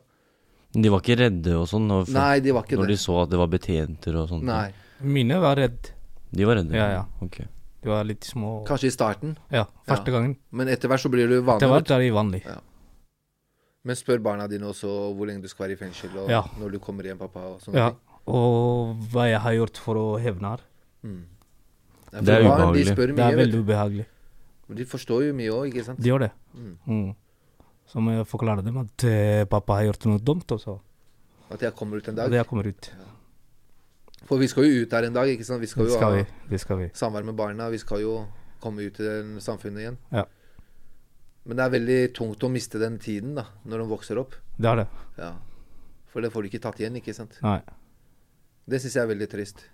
De 0.75 0.89
var 0.93 1.01
ikke 1.01 1.15
redde 1.17 1.53
og 1.57 1.65
sånn? 1.71 1.87
Når, 1.89 2.09
Nei, 2.13 2.39
de 2.45 2.51
var 2.53 2.63
ikke 2.67 2.77
når 2.77 2.91
det. 2.91 2.97
de 2.99 3.01
så 3.01 3.15
at 3.23 3.29
det 3.31 3.39
var 3.41 3.47
betjenter 3.49 4.17
og 4.21 4.27
sånt? 4.29 4.43
Nei. 4.45 4.67
Mine 5.01 5.39
var 5.41 5.55
redde. 5.57 5.95
De 6.35 6.45
var 6.45 6.59
redde? 6.59 6.75
Ja, 6.77 6.89
ja. 6.99 7.05
Ok. 7.25 7.39
De 7.81 7.89
var 7.89 8.03
litt 8.05 8.27
små. 8.27 8.65
Kanskje 8.67 8.91
i 8.91 8.93
starten. 8.93 9.37
Ja, 9.49 9.63
første 9.87 10.11
gangen. 10.13 10.35
Men 10.51 10.67
etter 10.69 10.91
hvert 10.91 11.01
så 11.01 11.09
blir 11.09 11.25
du 11.31 11.39
vanlig. 11.39 11.63
Etter 11.63 11.71
hvert 11.73 11.93
er 11.95 12.03
de 12.03 12.09
vanlig. 12.13 12.41
Ja. 12.45 12.59
Men 13.87 13.95
spør 13.95 14.19
barna 14.21 14.45
dine 14.51 14.67
også 14.69 14.91
hvor 15.15 15.25
lenge 15.29 15.41
du 15.41 15.47
skal 15.49 15.65
være 15.69 15.77
i 15.77 15.79
fengsel, 15.79 16.11
og 16.19 16.29
Ja. 16.29 16.43
når 16.59 16.71
du 16.75 16.79
kommer 16.83 17.03
hjem, 17.07 17.17
pappa, 17.17 17.39
og 17.55 17.61
sånne 17.63 17.75
Ja, 17.79 17.89
ting. 17.89 17.99
og 18.27 18.99
hva 19.13 19.25
jeg 19.31 19.39
har 19.39 19.53
gjort 19.53 19.77
for 19.77 19.95
å 19.95 20.19
hevne 20.21 20.49
her. 20.53 20.59
Mm. 21.03 21.23
Ja, 22.13 22.21
Det 22.21 22.29
er 22.35 22.43
barn, 22.43 22.59
ubehagelig. 22.59 22.85
De 22.85 22.91
spør 22.93 23.07
Det 23.07 23.15
mye, 23.15 23.31
er 23.31 23.37
veldig 23.37 23.63
ubehagelig. 23.63 24.05
Men 24.67 24.77
De 24.77 24.85
forstår 24.85 25.23
jo 25.27 25.33
mye 25.33 25.49
òg, 25.49 25.73
ikke 25.73 25.85
sant? 25.85 25.99
De 26.01 26.09
gjør 26.09 26.19
det. 26.27 26.31
Mm. 26.53 26.77
Mm. 26.85 27.15
Så 27.89 28.01
må 28.03 28.13
jeg 28.13 28.27
forklare 28.29 28.63
dem 28.65 28.77
at 28.83 29.05
eh, 29.09 29.43
pappa 29.49 29.79
har 29.79 29.89
gjort 29.89 30.05
noe 30.11 30.21
dumt, 30.21 30.51
Også. 30.51 30.77
At 31.49 31.63
jeg 31.65 31.73
kommer 31.73 31.97
ut 31.97 32.07
en 32.07 32.15
dag? 32.15 32.29
dag. 32.29 32.43
jeg 32.43 32.45
kommer 32.45 32.67
ut. 32.69 32.91
For 34.29 34.37
vi 34.37 34.47
skal 34.51 34.67
jo 34.67 34.83
ut 34.83 34.91
der 34.91 35.07
en 35.07 35.15
dag, 35.15 35.29
ikke 35.33 35.47
sant? 35.47 35.63
Vi 35.63 35.69
skal 35.71 35.87
jo 35.89 35.95
skal 35.95 36.19
vi. 36.19 36.25
Det 36.51 36.59
skal 36.61 36.77
vi. 36.77 36.89
samvær 36.93 37.25
med 37.25 37.33
barna. 37.39 37.69
Vi 37.73 37.79
skal 37.81 38.03
jo 38.03 38.19
komme 38.61 38.85
ut 38.85 38.99
i 38.99 39.07
den 39.07 39.39
samfunnet 39.41 39.81
igjen. 39.81 39.97
Ja. 40.13 40.27
Men 41.49 41.57
det 41.57 41.65
er 41.65 41.73
veldig 41.73 41.99
tungt 42.13 42.43
å 42.45 42.51
miste 42.53 42.77
den 42.77 42.99
tiden 43.01 43.33
da, 43.39 43.47
når 43.65 43.81
de 43.81 43.89
vokser 43.89 44.21
opp. 44.21 44.35
Det 44.59 44.69
er 44.69 44.83
det. 44.83 44.87
Ja. 45.17 45.31
For 46.13 46.21
det 46.21 46.29
får 46.33 46.45
du 46.45 46.51
ikke 46.51 46.61
tatt 46.61 46.81
igjen, 46.83 46.99
ikke 47.01 47.15
sant? 47.17 47.39
Nei. 47.41 47.57
Det 48.69 48.77
syns 48.83 48.99
jeg 48.99 49.07
er 49.07 49.09
veldig 49.15 49.29
trist. 49.31 49.65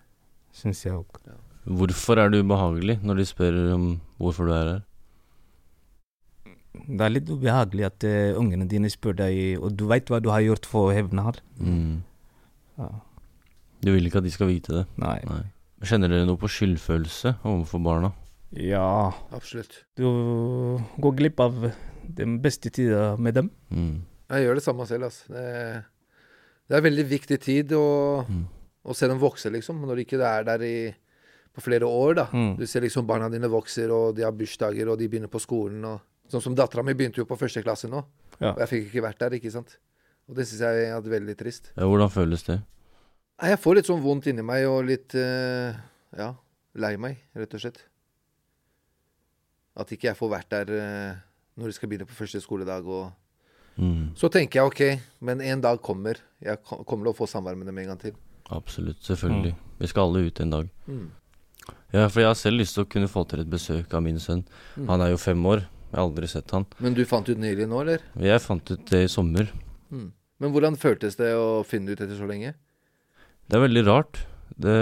Syns 0.56 0.86
jeg 0.86 0.96
òg. 0.96 1.20
Hvorfor 1.66 2.22
er 2.22 2.32
du 2.32 2.40
ubehagelig 2.40 3.02
når 3.04 3.20
de 3.20 3.26
spør 3.28 3.58
om 3.74 3.88
hvorfor 4.22 4.48
du 4.48 4.54
er 4.56 4.70
her? 4.72 4.84
Det 6.86 7.06
er 7.06 7.14
litt 7.14 7.30
ubehagelig 7.32 7.88
at 7.88 8.06
uh, 8.08 8.38
ungene 8.40 8.68
dine 8.70 8.92
spør 8.92 9.18
deg, 9.24 9.58
og 9.60 9.76
du 9.78 9.86
veit 9.90 10.10
hva 10.12 10.22
du 10.24 10.32
har 10.34 10.44
gjort 10.46 10.68
for 10.70 10.90
å 10.90 10.96
hevne 10.96 11.26
her. 11.28 11.42
Mm. 11.60 12.04
Ja. 12.80 12.90
Du 13.86 13.92
vil 13.94 14.08
ikke 14.10 14.22
at 14.22 14.28
de 14.28 14.34
skal 14.34 14.50
vite 14.50 14.74
det? 14.74 14.86
Nei. 15.02 15.20
Kjenner 15.86 16.12
dere 16.12 16.28
noe 16.28 16.40
på 16.42 16.50
skyldfølelse 16.50 17.36
overfor 17.44 17.84
barna? 17.86 18.12
Ja. 18.56 19.12
Absolutt. 19.36 19.84
Du 20.00 20.06
går 21.02 21.18
glipp 21.20 21.42
av 21.44 21.68
den 22.18 22.40
beste 22.44 22.72
tida 22.74 23.16
med 23.18 23.36
dem. 23.38 23.52
Mm. 23.70 24.06
Jeg 24.32 24.46
gjør 24.46 24.58
det 24.58 24.66
samme 24.66 24.88
selv, 24.90 25.10
altså. 25.10 25.30
Det, 25.34 25.46
det 26.70 26.78
er 26.78 26.86
veldig 26.86 27.06
viktig 27.10 27.40
tid 27.44 27.76
å, 27.78 27.88
å 28.26 28.96
se 28.98 29.10
dem 29.12 29.22
vokse, 29.22 29.52
liksom. 29.54 29.84
Når 29.86 30.00
de 30.00 30.08
ikke 30.08 30.22
er 30.26 30.48
der 30.48 30.66
i, 30.66 30.78
på 31.54 31.64
flere 31.66 31.90
år, 31.90 32.18
da. 32.22 32.28
Mm. 32.34 32.56
Du 32.58 32.66
ser 32.70 32.86
liksom 32.86 33.06
barna 33.10 33.30
dine 33.34 33.52
vokser, 33.52 33.94
og 33.94 34.16
de 34.18 34.26
har 34.26 34.34
bursdager, 34.36 34.90
og 34.90 34.98
de 35.02 35.10
begynner 35.12 35.32
på 35.32 35.44
skolen. 35.44 35.86
og 35.92 36.15
Sånn 36.32 36.42
som 36.42 36.56
dattera 36.58 36.84
mi 36.86 36.96
begynte 36.98 37.22
jo 37.22 37.28
på 37.30 37.38
første 37.40 37.62
klasse 37.66 37.90
nå. 37.92 38.02
Ja. 38.40 38.54
Og 38.54 38.64
jeg 38.64 38.72
fikk 38.72 38.88
ikke 38.90 39.04
vært 39.06 39.20
der, 39.22 39.36
ikke 39.38 39.52
sant. 39.54 39.76
Og 40.26 40.38
det 40.38 40.48
syns 40.50 40.64
jeg 40.66 40.88
er 40.90 41.12
veldig 41.12 41.36
trist. 41.38 41.70
Ja, 41.76 41.86
hvordan 41.86 42.10
føles 42.14 42.46
det? 42.48 42.62
Nei, 43.42 43.52
Jeg 43.52 43.62
får 43.62 43.78
litt 43.78 43.90
sånn 43.90 44.02
vondt 44.02 44.30
inni 44.32 44.46
meg 44.46 44.66
og 44.70 44.88
litt 44.88 45.14
uh, 45.20 45.76
ja, 46.18 46.32
lei 46.82 46.96
meg, 46.98 47.20
rett 47.38 47.54
og 47.54 47.62
slett. 47.62 47.84
At 49.76 49.92
ikke 49.92 50.10
jeg 50.10 50.18
får 50.18 50.32
vært 50.32 50.50
der 50.56 50.72
uh, 50.72 51.22
når 51.60 51.70
de 51.70 51.78
skal 51.78 51.92
begynne 51.92 52.10
på 52.10 52.18
første 52.18 52.42
skoledag. 52.44 52.88
og 52.88 53.12
Mm. 53.76 54.14
Så 54.16 54.30
tenker 54.32 54.62
jeg 54.62 54.70
OK, 54.70 55.02
men 55.28 55.42
en 55.44 55.62
dag 55.62 55.82
kommer. 55.84 56.22
Jeg 56.40 56.62
kommer 56.64 57.10
til 57.10 57.12
å 57.12 57.18
få 57.18 57.28
samvær 57.28 57.58
med 57.60 57.68
dem 57.68 57.82
en 57.82 57.90
gang 57.92 58.00
til. 58.00 58.14
Absolutt, 58.56 59.02
selvfølgelig. 59.04 59.56
Vi 59.82 59.90
skal 59.92 60.08
alle 60.08 60.28
ut 60.30 60.40
en 60.40 60.54
dag. 60.54 60.70
Mm. 60.88 61.10
Ja, 61.92 62.06
for 62.08 62.22
jeg 62.22 62.30
har 62.30 62.38
selv 62.40 62.62
lyst 62.62 62.78
til 62.78 62.86
å 62.86 62.90
kunne 62.92 63.10
få 63.12 63.26
til 63.28 63.42
et 63.44 63.50
besøk 63.52 63.94
av 63.98 64.04
min 64.06 64.20
sønn. 64.22 64.46
Mm. 64.78 64.88
Han 64.92 65.04
er 65.04 65.12
jo 65.12 65.20
fem 65.20 65.44
år. 65.50 65.66
Jeg 65.96 66.02
har 66.02 66.10
aldri 66.10 66.28
sett 66.28 66.52
han. 66.52 66.66
Men 66.84 66.96
du 66.98 67.06
fant 67.08 67.30
ut 67.32 67.40
nylig 67.40 67.70
nå, 67.72 67.78
eller? 67.86 68.02
Jeg 68.20 68.42
fant 68.44 68.68
ut 68.68 68.82
det 68.92 69.00
i 69.06 69.12
sommer. 69.12 69.48
Mm. 69.88 70.10
Men 70.44 70.52
hvordan 70.52 70.76
føltes 70.76 71.16
det 71.16 71.30
å 71.40 71.62
finne 71.64 71.96
ut 71.96 72.02
etter 72.04 72.18
så 72.20 72.28
lenge? 72.28 72.52
Det 73.48 73.56
er 73.56 73.64
veldig 73.64 73.84
rart. 73.88 74.20
Det 74.60 74.76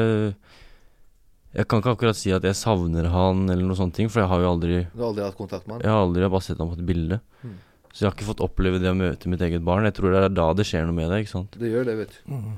Jeg 1.53 1.67
kan 1.69 1.83
ikke 1.83 1.93
akkurat 1.93 2.17
si 2.17 2.33
at 2.33 2.41
jeg 2.41 2.57
savner 2.57 3.11
han 3.13 3.45
eller 3.45 3.61
noen 3.61 3.77
sånne 3.77 3.93
ting, 3.93 4.09
for 4.09 4.23
jeg 4.23 4.31
har 4.31 4.41
jo 4.41 4.49
aldri 4.55 4.79
Du 4.89 5.03
har 5.03 5.11
aldri 5.11 5.27
hatt 5.27 5.37
kontakt 5.37 5.67
med 5.67 5.75
han? 5.77 5.85
Jeg 5.85 5.93
har 5.93 6.01
aldri 6.01 6.23
jeg 6.23 6.29
har 6.31 6.33
bare 6.33 6.47
sett 6.49 6.65
ham 6.65 6.73
på 6.73 6.79
et 6.79 6.85
bilde. 6.89 7.21
Mm. 7.45 7.55
Så 7.93 7.99
jeg 7.99 8.09
har 8.09 8.17
ikke 8.17 8.29
fått 8.31 8.41
oppleve 8.41 8.81
det 8.81 8.89
å 8.89 8.97
møte 8.97 9.29
mitt 9.29 9.45
eget 9.45 9.61
barn. 9.61 9.85
Jeg 9.85 9.93
tror 9.99 10.17
det 10.17 10.25
er 10.25 10.33
da 10.33 10.49
det 10.57 10.65
skjer 10.65 10.89
noe 10.89 10.97
med 10.97 11.13
deg, 11.13 11.27
ikke 11.27 11.35
sant. 11.35 11.61
Det 11.61 11.69
gjør 11.69 11.91
det, 11.91 11.99
vet 12.01 12.17
du. 12.17 12.21
Mm. 12.33 12.53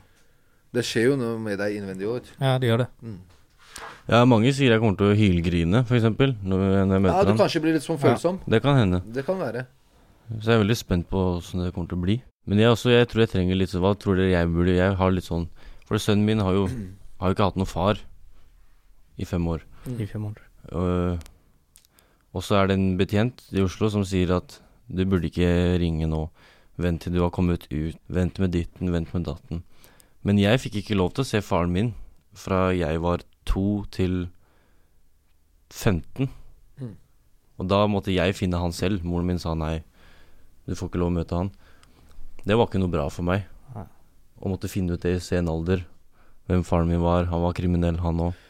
Det 0.80 0.84
skjer 0.88 1.10
jo 1.10 1.18
noe 1.20 1.36
med 1.44 1.60
deg 1.60 1.76
innvendig 1.76 2.08
òg. 2.08 2.32
Ja, 2.40 2.56
det 2.56 2.72
gjør 2.72 2.86
det. 2.86 2.94
Mm. 3.04 3.20
Ja, 4.06 4.22
mange 4.30 4.52
sier 4.54 4.76
jeg 4.76 4.82
kommer 4.84 4.98
til 5.00 5.10
å 5.10 5.18
hylgrine, 5.18 5.82
f.eks. 5.82 6.06
Når, 6.06 6.36
når 6.46 6.62
jeg 6.78 6.88
møter 6.90 7.00
ham. 7.00 7.08
Ja, 7.10 7.24
du 7.26 7.32
han. 7.32 7.40
kanskje 7.40 7.62
blir 7.64 7.74
litt 7.74 7.86
sånn 7.86 7.98
følsom. 8.02 8.38
Det 8.46 8.60
kan 8.62 8.78
hende. 8.78 9.02
Det 9.16 9.24
kan 9.26 9.40
være. 9.42 9.66
Så 10.30 10.52
jeg 10.52 10.58
er 10.58 10.62
veldig 10.62 10.78
spent 10.78 11.08
på 11.10 11.22
hvordan 11.22 11.66
det 11.66 11.72
kommer 11.74 11.90
til 11.90 11.98
å 11.98 12.04
bli. 12.04 12.16
Men 12.50 12.62
jeg, 12.62 12.70
også, 12.76 12.92
jeg 12.94 13.10
tror 13.10 13.24
jeg 13.24 13.32
trenger 13.34 13.58
litt 13.58 13.72
sånn 13.72 13.82
Hva 13.82 13.96
tror 13.98 14.20
dere 14.20 14.30
jeg 14.30 14.50
burde 14.54 14.74
Jeg 14.76 14.94
har 15.00 15.14
litt 15.14 15.26
sånn 15.26 15.48
For 15.90 15.98
sønnen 15.98 16.28
min 16.28 16.44
har 16.46 16.54
jo, 16.54 16.68
har 17.18 17.32
jo 17.32 17.34
ikke 17.34 17.48
hatt 17.48 17.58
noen 17.58 17.70
far 17.70 18.02
i 19.18 19.26
fem 19.26 19.46
år. 19.48 19.64
I 19.96 20.06
fem 20.10 20.26
år. 20.28 20.42
Og, 20.76 21.28
og 22.36 22.44
så 22.44 22.58
er 22.60 22.68
det 22.68 22.76
en 22.76 22.98
betjent 23.00 23.46
i 23.56 23.64
Oslo 23.64 23.88
som 23.94 24.04
sier 24.06 24.34
at 24.36 24.58
du 24.92 25.06
burde 25.08 25.30
ikke 25.30 25.48
ringe 25.80 26.10
nå. 26.12 26.26
Vent 26.76 27.06
til 27.06 27.16
du 27.16 27.22
har 27.24 27.32
kommet 27.34 27.64
ut. 27.72 27.96
Vent 28.12 28.42
med 28.44 28.52
ditten, 28.52 28.92
vent 28.92 29.14
med 29.16 29.24
datten. 29.30 29.64
Men 30.28 30.42
jeg 30.42 30.60
fikk 30.66 30.82
ikke 30.82 30.98
lov 31.00 31.14
til 31.16 31.24
å 31.24 31.30
se 31.30 31.40
faren 31.46 31.72
min 31.72 31.94
fra 32.36 32.68
jeg 32.76 33.00
var 33.00 33.24
to 33.48 33.86
til 33.94 34.26
15. 35.74 36.30
Mm. 36.82 36.96
Og 37.60 37.70
da 37.72 37.82
måtte 37.92 38.14
jeg 38.14 38.36
finne 38.38 38.62
han 38.62 38.76
selv. 38.76 39.04
Moren 39.08 39.30
min 39.30 39.42
sa 39.42 39.56
nei, 39.58 39.80
du 40.66 40.76
får 40.76 40.92
ikke 40.92 41.02
lov 41.02 41.14
å 41.14 41.18
møte 41.20 41.40
han. 41.40 41.52
Det 42.46 42.58
var 42.58 42.70
ikke 42.70 42.82
noe 42.82 42.94
bra 42.94 43.08
for 43.14 43.26
meg. 43.28 43.46
Nei. 43.76 43.86
Å 44.42 44.52
måtte 44.52 44.70
finne 44.70 44.96
ut 44.96 45.06
det 45.06 45.18
i 45.18 45.24
sen 45.24 45.50
alder. 45.50 45.86
Hvem 46.50 46.66
faren 46.68 46.90
min 46.92 47.02
var. 47.02 47.30
Han 47.32 47.42
var 47.42 47.56
kriminell, 47.58 47.98
han 48.04 48.22
òg. 48.28 48.42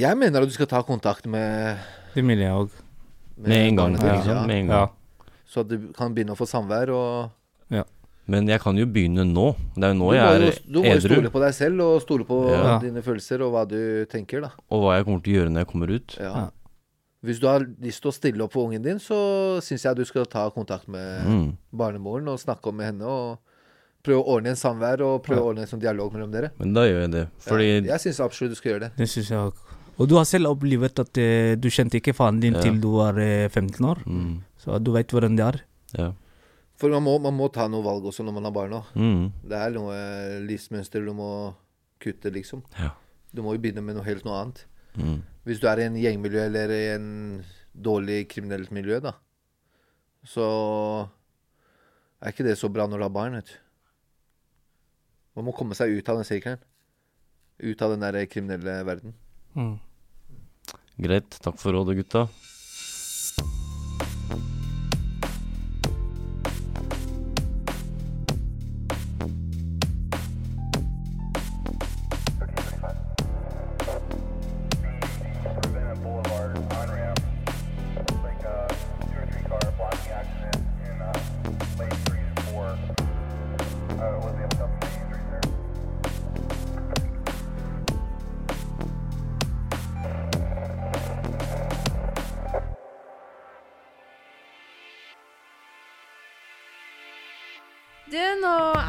Jeg 0.00 0.16
mener 0.16 0.40
at 0.40 0.48
du 0.48 0.54
skal 0.56 0.70
ta 0.70 0.80
kontakt 0.80 1.26
med 1.28 1.76
Det 2.14 2.24
vil 2.24 2.40
jeg 2.40 2.52
òg. 2.62 2.78
Med 3.36 3.58
en 3.60 3.76
gang, 3.76 3.96
liksom. 3.98 4.30
ja. 4.32 4.44
Med 4.48 4.62
en 4.62 4.70
gang. 4.72 4.94
Så 5.46 5.60
at 5.62 5.68
du 5.68 5.90
kan 5.96 6.14
begynne 6.16 6.32
å 6.32 6.38
få 6.38 6.48
samvær 6.48 6.90
og 6.96 7.35
Men 8.28 8.48
jeg 8.50 8.60
kan 8.60 8.76
jo 8.76 8.86
begynne 8.90 9.22
nå. 9.24 9.54
Det 9.76 9.84
er 9.84 9.92
jo 9.94 9.98
nå 10.00 10.12
jeg 10.14 10.24
er 10.26 10.40
edru. 10.48 10.72
du 10.72 10.78
må 10.82 10.94
jo 10.94 11.00
stole 11.04 11.30
på 11.30 11.40
deg 11.44 11.54
selv 11.54 11.80
og 11.84 12.00
stole 12.02 12.24
på 12.26 12.38
Ja. 12.50 12.78
dine 12.82 13.02
følelser 13.02 13.40
og 13.46 13.52
hva 13.54 13.64
du 13.68 14.04
tenker, 14.10 14.40
da. 14.42 14.50
Og 14.70 14.82
hva 14.82 14.96
jeg 14.96 15.04
kommer 15.06 15.22
til 15.22 15.32
å 15.32 15.36
gjøre 15.40 15.50
når 15.52 15.60
jeg 15.64 15.66
kommer 15.72 15.90
ut. 15.94 16.16
Ja. 16.18 16.48
Hvis 17.24 17.40
du 17.40 17.46
har 17.46 17.60
lyst 17.82 18.02
til 18.02 18.10
å 18.10 18.14
stille 18.14 18.42
opp 18.44 18.52
for 18.52 18.66
ungen 18.68 18.82
din, 18.82 18.98
så 18.98 19.58
syns 19.62 19.82
jeg 19.84 19.96
du 19.96 20.04
skal 20.04 20.26
ta 20.26 20.50
kontakt 20.50 20.88
med 20.88 21.24
Mm. 21.26 21.56
barnemoren 21.74 22.28
og 22.28 22.38
snakke 22.38 22.66
om 22.68 22.76
med 22.76 22.86
henne. 22.86 23.02
og 23.06 23.38
Prøve 24.06 24.22
å 24.22 24.28
ordne 24.36 24.50
en 24.50 24.54
samvær 24.54 25.00
og 25.02 25.22
prøve 25.24 25.40
å 25.42 25.46
ordne 25.50 25.62
en 25.62 25.66
sånn 25.66 25.80
dialog 25.80 26.12
mellom 26.12 26.30
dere. 26.30 26.50
Men 26.60 26.72
da 26.74 26.82
gjør 26.86 27.00
jeg 27.02 27.10
det. 27.10 27.28
Fordi 27.42 27.64
ja, 27.86 27.96
jeg 27.96 28.00
syns 28.04 28.20
absolutt 28.22 28.50
du 28.50 28.54
skal 28.54 28.72
gjøre 28.72 28.80
det. 28.80 28.90
Det 28.96 29.08
syns 29.08 29.28
jeg 29.30 29.38
òg. 29.38 29.52
Og 29.98 30.08
du 30.08 30.14
har 30.14 30.24
selv 30.24 30.46
opplevd 30.46 31.00
at 31.00 31.18
uh, 31.18 31.54
du 31.56 31.68
kjente 31.68 31.98
ikke 31.98 32.14
faren 32.14 32.38
din 32.40 32.54
Ja. 32.54 32.60
til 32.60 32.78
du 32.80 32.88
var 32.92 33.14
uh, 33.18 33.48
15 33.48 33.80
år. 33.84 33.98
Mm. 34.06 34.42
Så 34.62 34.78
du 34.84 34.92
veit 34.92 35.08
hvordan 35.08 35.34
det 35.36 35.44
er. 35.44 35.60
Ja. 35.98 36.12
For 36.76 36.92
man 36.92 37.04
må, 37.06 37.16
man 37.24 37.36
må 37.36 37.48
ta 37.52 37.66
noe 37.72 37.84
valg 37.84 38.04
også 38.08 38.24
når 38.26 38.36
man 38.36 38.48
har 38.48 38.54
barn 38.54 38.76
òg. 38.76 38.88
Mm. 39.00 39.20
Det 39.48 39.58
er 39.58 39.74
noe 39.74 39.96
eh, 39.96 40.38
livsmønster 40.44 41.04
du 41.04 41.12
må 41.16 41.30
kutte, 42.02 42.32
liksom. 42.32 42.62
Ja. 42.76 42.92
Du 43.32 43.42
må 43.44 43.54
jo 43.56 43.62
begynne 43.62 43.84
med 43.84 43.96
noe 43.96 44.06
helt 44.06 44.26
noe 44.26 44.40
annet. 44.42 44.64
Mm. 44.96 45.20
Hvis 45.48 45.62
du 45.62 45.68
er 45.70 45.80
i 45.80 45.86
en 45.88 45.96
gjengmiljø 46.00 46.42
eller 46.50 46.74
i 46.74 46.82
en 46.94 47.08
dårlig 47.72 48.26
kriminelt 48.32 48.72
miljø, 48.74 49.00
da, 49.04 49.14
så 50.26 50.46
er 52.20 52.32
ikke 52.32 52.46
det 52.46 52.56
så 52.60 52.70
bra 52.72 52.88
når 52.88 53.00
du 53.00 53.06
har 53.06 53.14
barn, 53.14 53.38
vet 53.38 53.52
du. 53.52 53.56
Man 55.36 55.48
må 55.48 55.56
komme 55.56 55.76
seg 55.76 55.92
ut 55.92 56.08
av 56.08 56.20
den 56.20 56.28
sirkelen. 56.28 56.62
Ut 57.60 57.82
av 57.84 57.92
den 57.92 58.04
der 58.04 58.24
kriminelle 58.28 58.78
verden. 58.88 59.12
Mm. 59.56 59.76
Greit. 61.00 61.36
Takk 61.44 61.60
for 61.60 61.76
rådet, 61.76 61.98
gutta. 62.00 62.24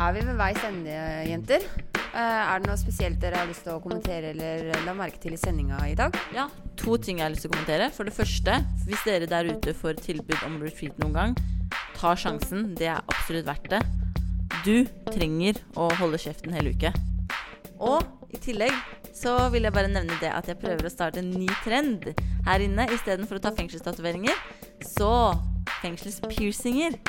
Er 0.07 0.15
vi 0.15 0.23
ved 0.23 0.37
veis 0.39 0.59
ende, 0.63 0.95
jenter. 1.27 1.63
Eh, 2.15 2.19
er 2.21 2.61
det 2.61 2.69
noe 2.69 2.79
spesielt 2.79 3.19
dere 3.19 3.41
har 3.41 3.49
lyst 3.49 3.65
til 3.65 3.75
å 3.75 3.81
kommentere 3.83 4.31
eller 4.31 4.69
la 4.85 4.93
merke 4.95 5.19
til 5.21 5.35
i 5.35 5.39
sendinga 5.39 5.81
i 5.89 5.97
dag? 5.99 6.15
Ja, 6.35 6.47
to 6.79 6.95
ting 7.01 7.19
jeg 7.19 7.27
har 7.27 7.33
lyst 7.33 7.43
til 7.43 7.51
å 7.51 7.55
kommentere. 7.57 7.89
For 7.93 8.07
det 8.07 8.15
første, 8.15 8.55
hvis 8.87 9.03
dere 9.07 9.27
der 9.29 9.51
ute 9.51 9.75
får 9.75 9.99
tilbud 10.05 10.37
om 10.47 10.59
retreat 10.63 10.95
noen 11.03 11.17
gang, 11.17 11.35
ta 11.97 12.13
sjansen. 12.15 12.71
Det 12.79 12.87
er 12.93 13.03
absolutt 13.03 13.49
verdt 13.49 13.67
det. 13.73 13.81
Du 14.63 14.87
trenger 15.11 15.59
å 15.75 15.89
holde 15.99 16.21
kjeften 16.23 16.55
hele 16.55 16.71
uke. 16.71 16.93
Og 17.83 18.31
i 18.31 18.39
tillegg 18.41 18.73
så 19.17 19.35
vil 19.51 19.67
jeg 19.67 19.75
bare 19.75 19.91
nevne 19.91 20.15
det 20.21 20.31
at 20.31 20.47
jeg 20.47 20.59
prøver 20.61 20.87
å 20.87 20.93
starte 20.93 21.19
en 21.23 21.33
ny 21.35 21.49
trend 21.65 22.13
her 22.47 22.63
inne. 22.63 22.87
Istedenfor 22.95 23.41
å 23.41 23.43
ta 23.43 23.51
fengselstatoveringer, 23.59 24.39
så 24.87 25.11
fengselspiercinger. 25.81 26.99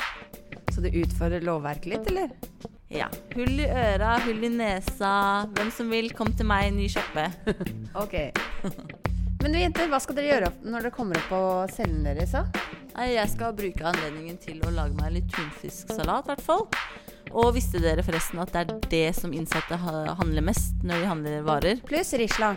Så 0.69 0.83
du 0.83 0.91
utfordrer 0.91 1.45
lovverket 1.47 1.93
litt, 1.95 2.11
eller? 2.11 2.48
Ja. 2.89 3.05
Hull 3.35 3.59
i 3.61 3.67
øra, 3.69 4.15
hull 4.25 4.41
i 4.47 4.49
nesa. 4.49 5.11
Hvem 5.53 5.69
som 5.73 5.91
vil, 5.93 6.09
kom 6.17 6.31
til 6.33 6.49
meg, 6.49 6.71
ny 6.73 6.87
sjappe. 6.89 7.27
ok. 8.03 8.15
Men 9.39 9.53
du 9.53 9.59
jenter, 9.61 9.87
hva 9.91 10.01
skal 10.03 10.17
dere 10.17 10.31
gjøre 10.33 10.49
når 10.65 10.87
dere 10.87 10.95
kommer 10.95 11.19
opp 11.21 11.29
på 11.31 11.43
cellen 11.71 12.01
deres? 12.03 12.33
da? 12.33 12.43
Nei, 12.97 13.13
jeg 13.13 13.31
skal 13.31 13.53
bruke 13.55 13.85
anledningen 13.87 14.41
til 14.41 14.57
å 14.65 14.73
lage 14.73 14.97
meg 14.97 15.13
litt 15.15 15.29
tunfisksalat, 15.31 16.25
i 16.25 16.33
hvert 16.33 16.43
fall. 16.43 16.65
Og 17.29 17.53
visste 17.53 17.77
dere 17.79 18.03
forresten 18.03 18.41
at 18.41 18.51
det 18.55 18.63
er 18.63 18.89
det 18.89 19.05
som 19.15 19.33
innsatte 19.37 19.77
handler 19.77 20.43
mest 20.49 20.81
når 20.81 21.03
de 21.03 21.09
handler 21.11 21.45
varer? 21.45 21.81
Pluss 21.87 22.11
Risla. 22.17 22.55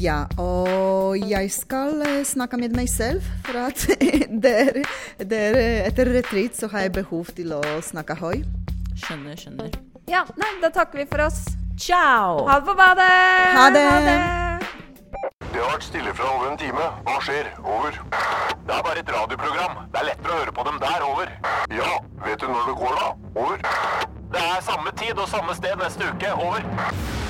Ja, 0.00 0.22
og 0.40 1.20
jeg 1.20 1.52
skal 1.52 2.00
eh, 2.06 2.22
snakke 2.24 2.56
med 2.56 2.72
meg 2.74 2.88
selv, 2.88 3.22
for 3.44 3.66
at 3.66 3.84
der, 4.48 4.80
der, 5.20 5.60
etter 5.84 6.14
retreat 6.16 6.56
så 6.56 6.72
har 6.72 6.88
jeg 6.88 6.96
behov 7.02 7.34
til 7.36 7.52
å 7.52 7.62
snakke 7.84 8.16
høy. 8.24 8.40
Skjønner, 8.94 9.36
skjønner. 9.36 9.70
Ja, 10.08 10.22
nei, 10.38 10.50
da 10.62 10.70
takker 10.70 11.00
vi 11.02 11.06
for 11.10 11.24
oss. 11.26 11.44
Ciao. 11.80 12.44
Ha 12.46 12.60
det 12.60 12.66
på 12.68 12.74
badet. 12.78 13.10
Ha 13.56 13.66
det. 13.74 13.84
Det 15.54 15.62
har 15.62 15.70
vært 15.72 15.86
stille 15.86 16.14
fra 16.14 16.30
over 16.34 16.52
en 16.52 16.58
time. 16.58 16.86
Hva 17.06 17.18
skjer? 17.26 17.50
Over. 17.62 17.98
Det 18.66 18.76
er 18.76 18.86
bare 18.86 19.02
et 19.02 19.10
radioprogram. 19.16 19.82
Det 19.92 20.00
er 20.00 20.08
lettere 20.10 20.34
å 20.34 20.40
høre 20.42 20.54
på 20.54 20.66
dem 20.68 20.80
der. 20.82 21.04
Over. 21.08 21.34
Ja, 21.74 21.90
vet 22.26 22.40
du 22.40 22.48
når 22.50 22.70
det 22.70 22.76
går 22.80 22.96
da? 23.00 23.10
Over. 23.34 23.66
Det 24.34 24.46
er 24.54 24.64
samme 24.66 24.94
tid 24.98 25.18
og 25.18 25.28
samme 25.30 25.54
sted 25.58 25.78
neste 25.82 26.10
uke. 26.10 26.32
Over. 26.34 27.23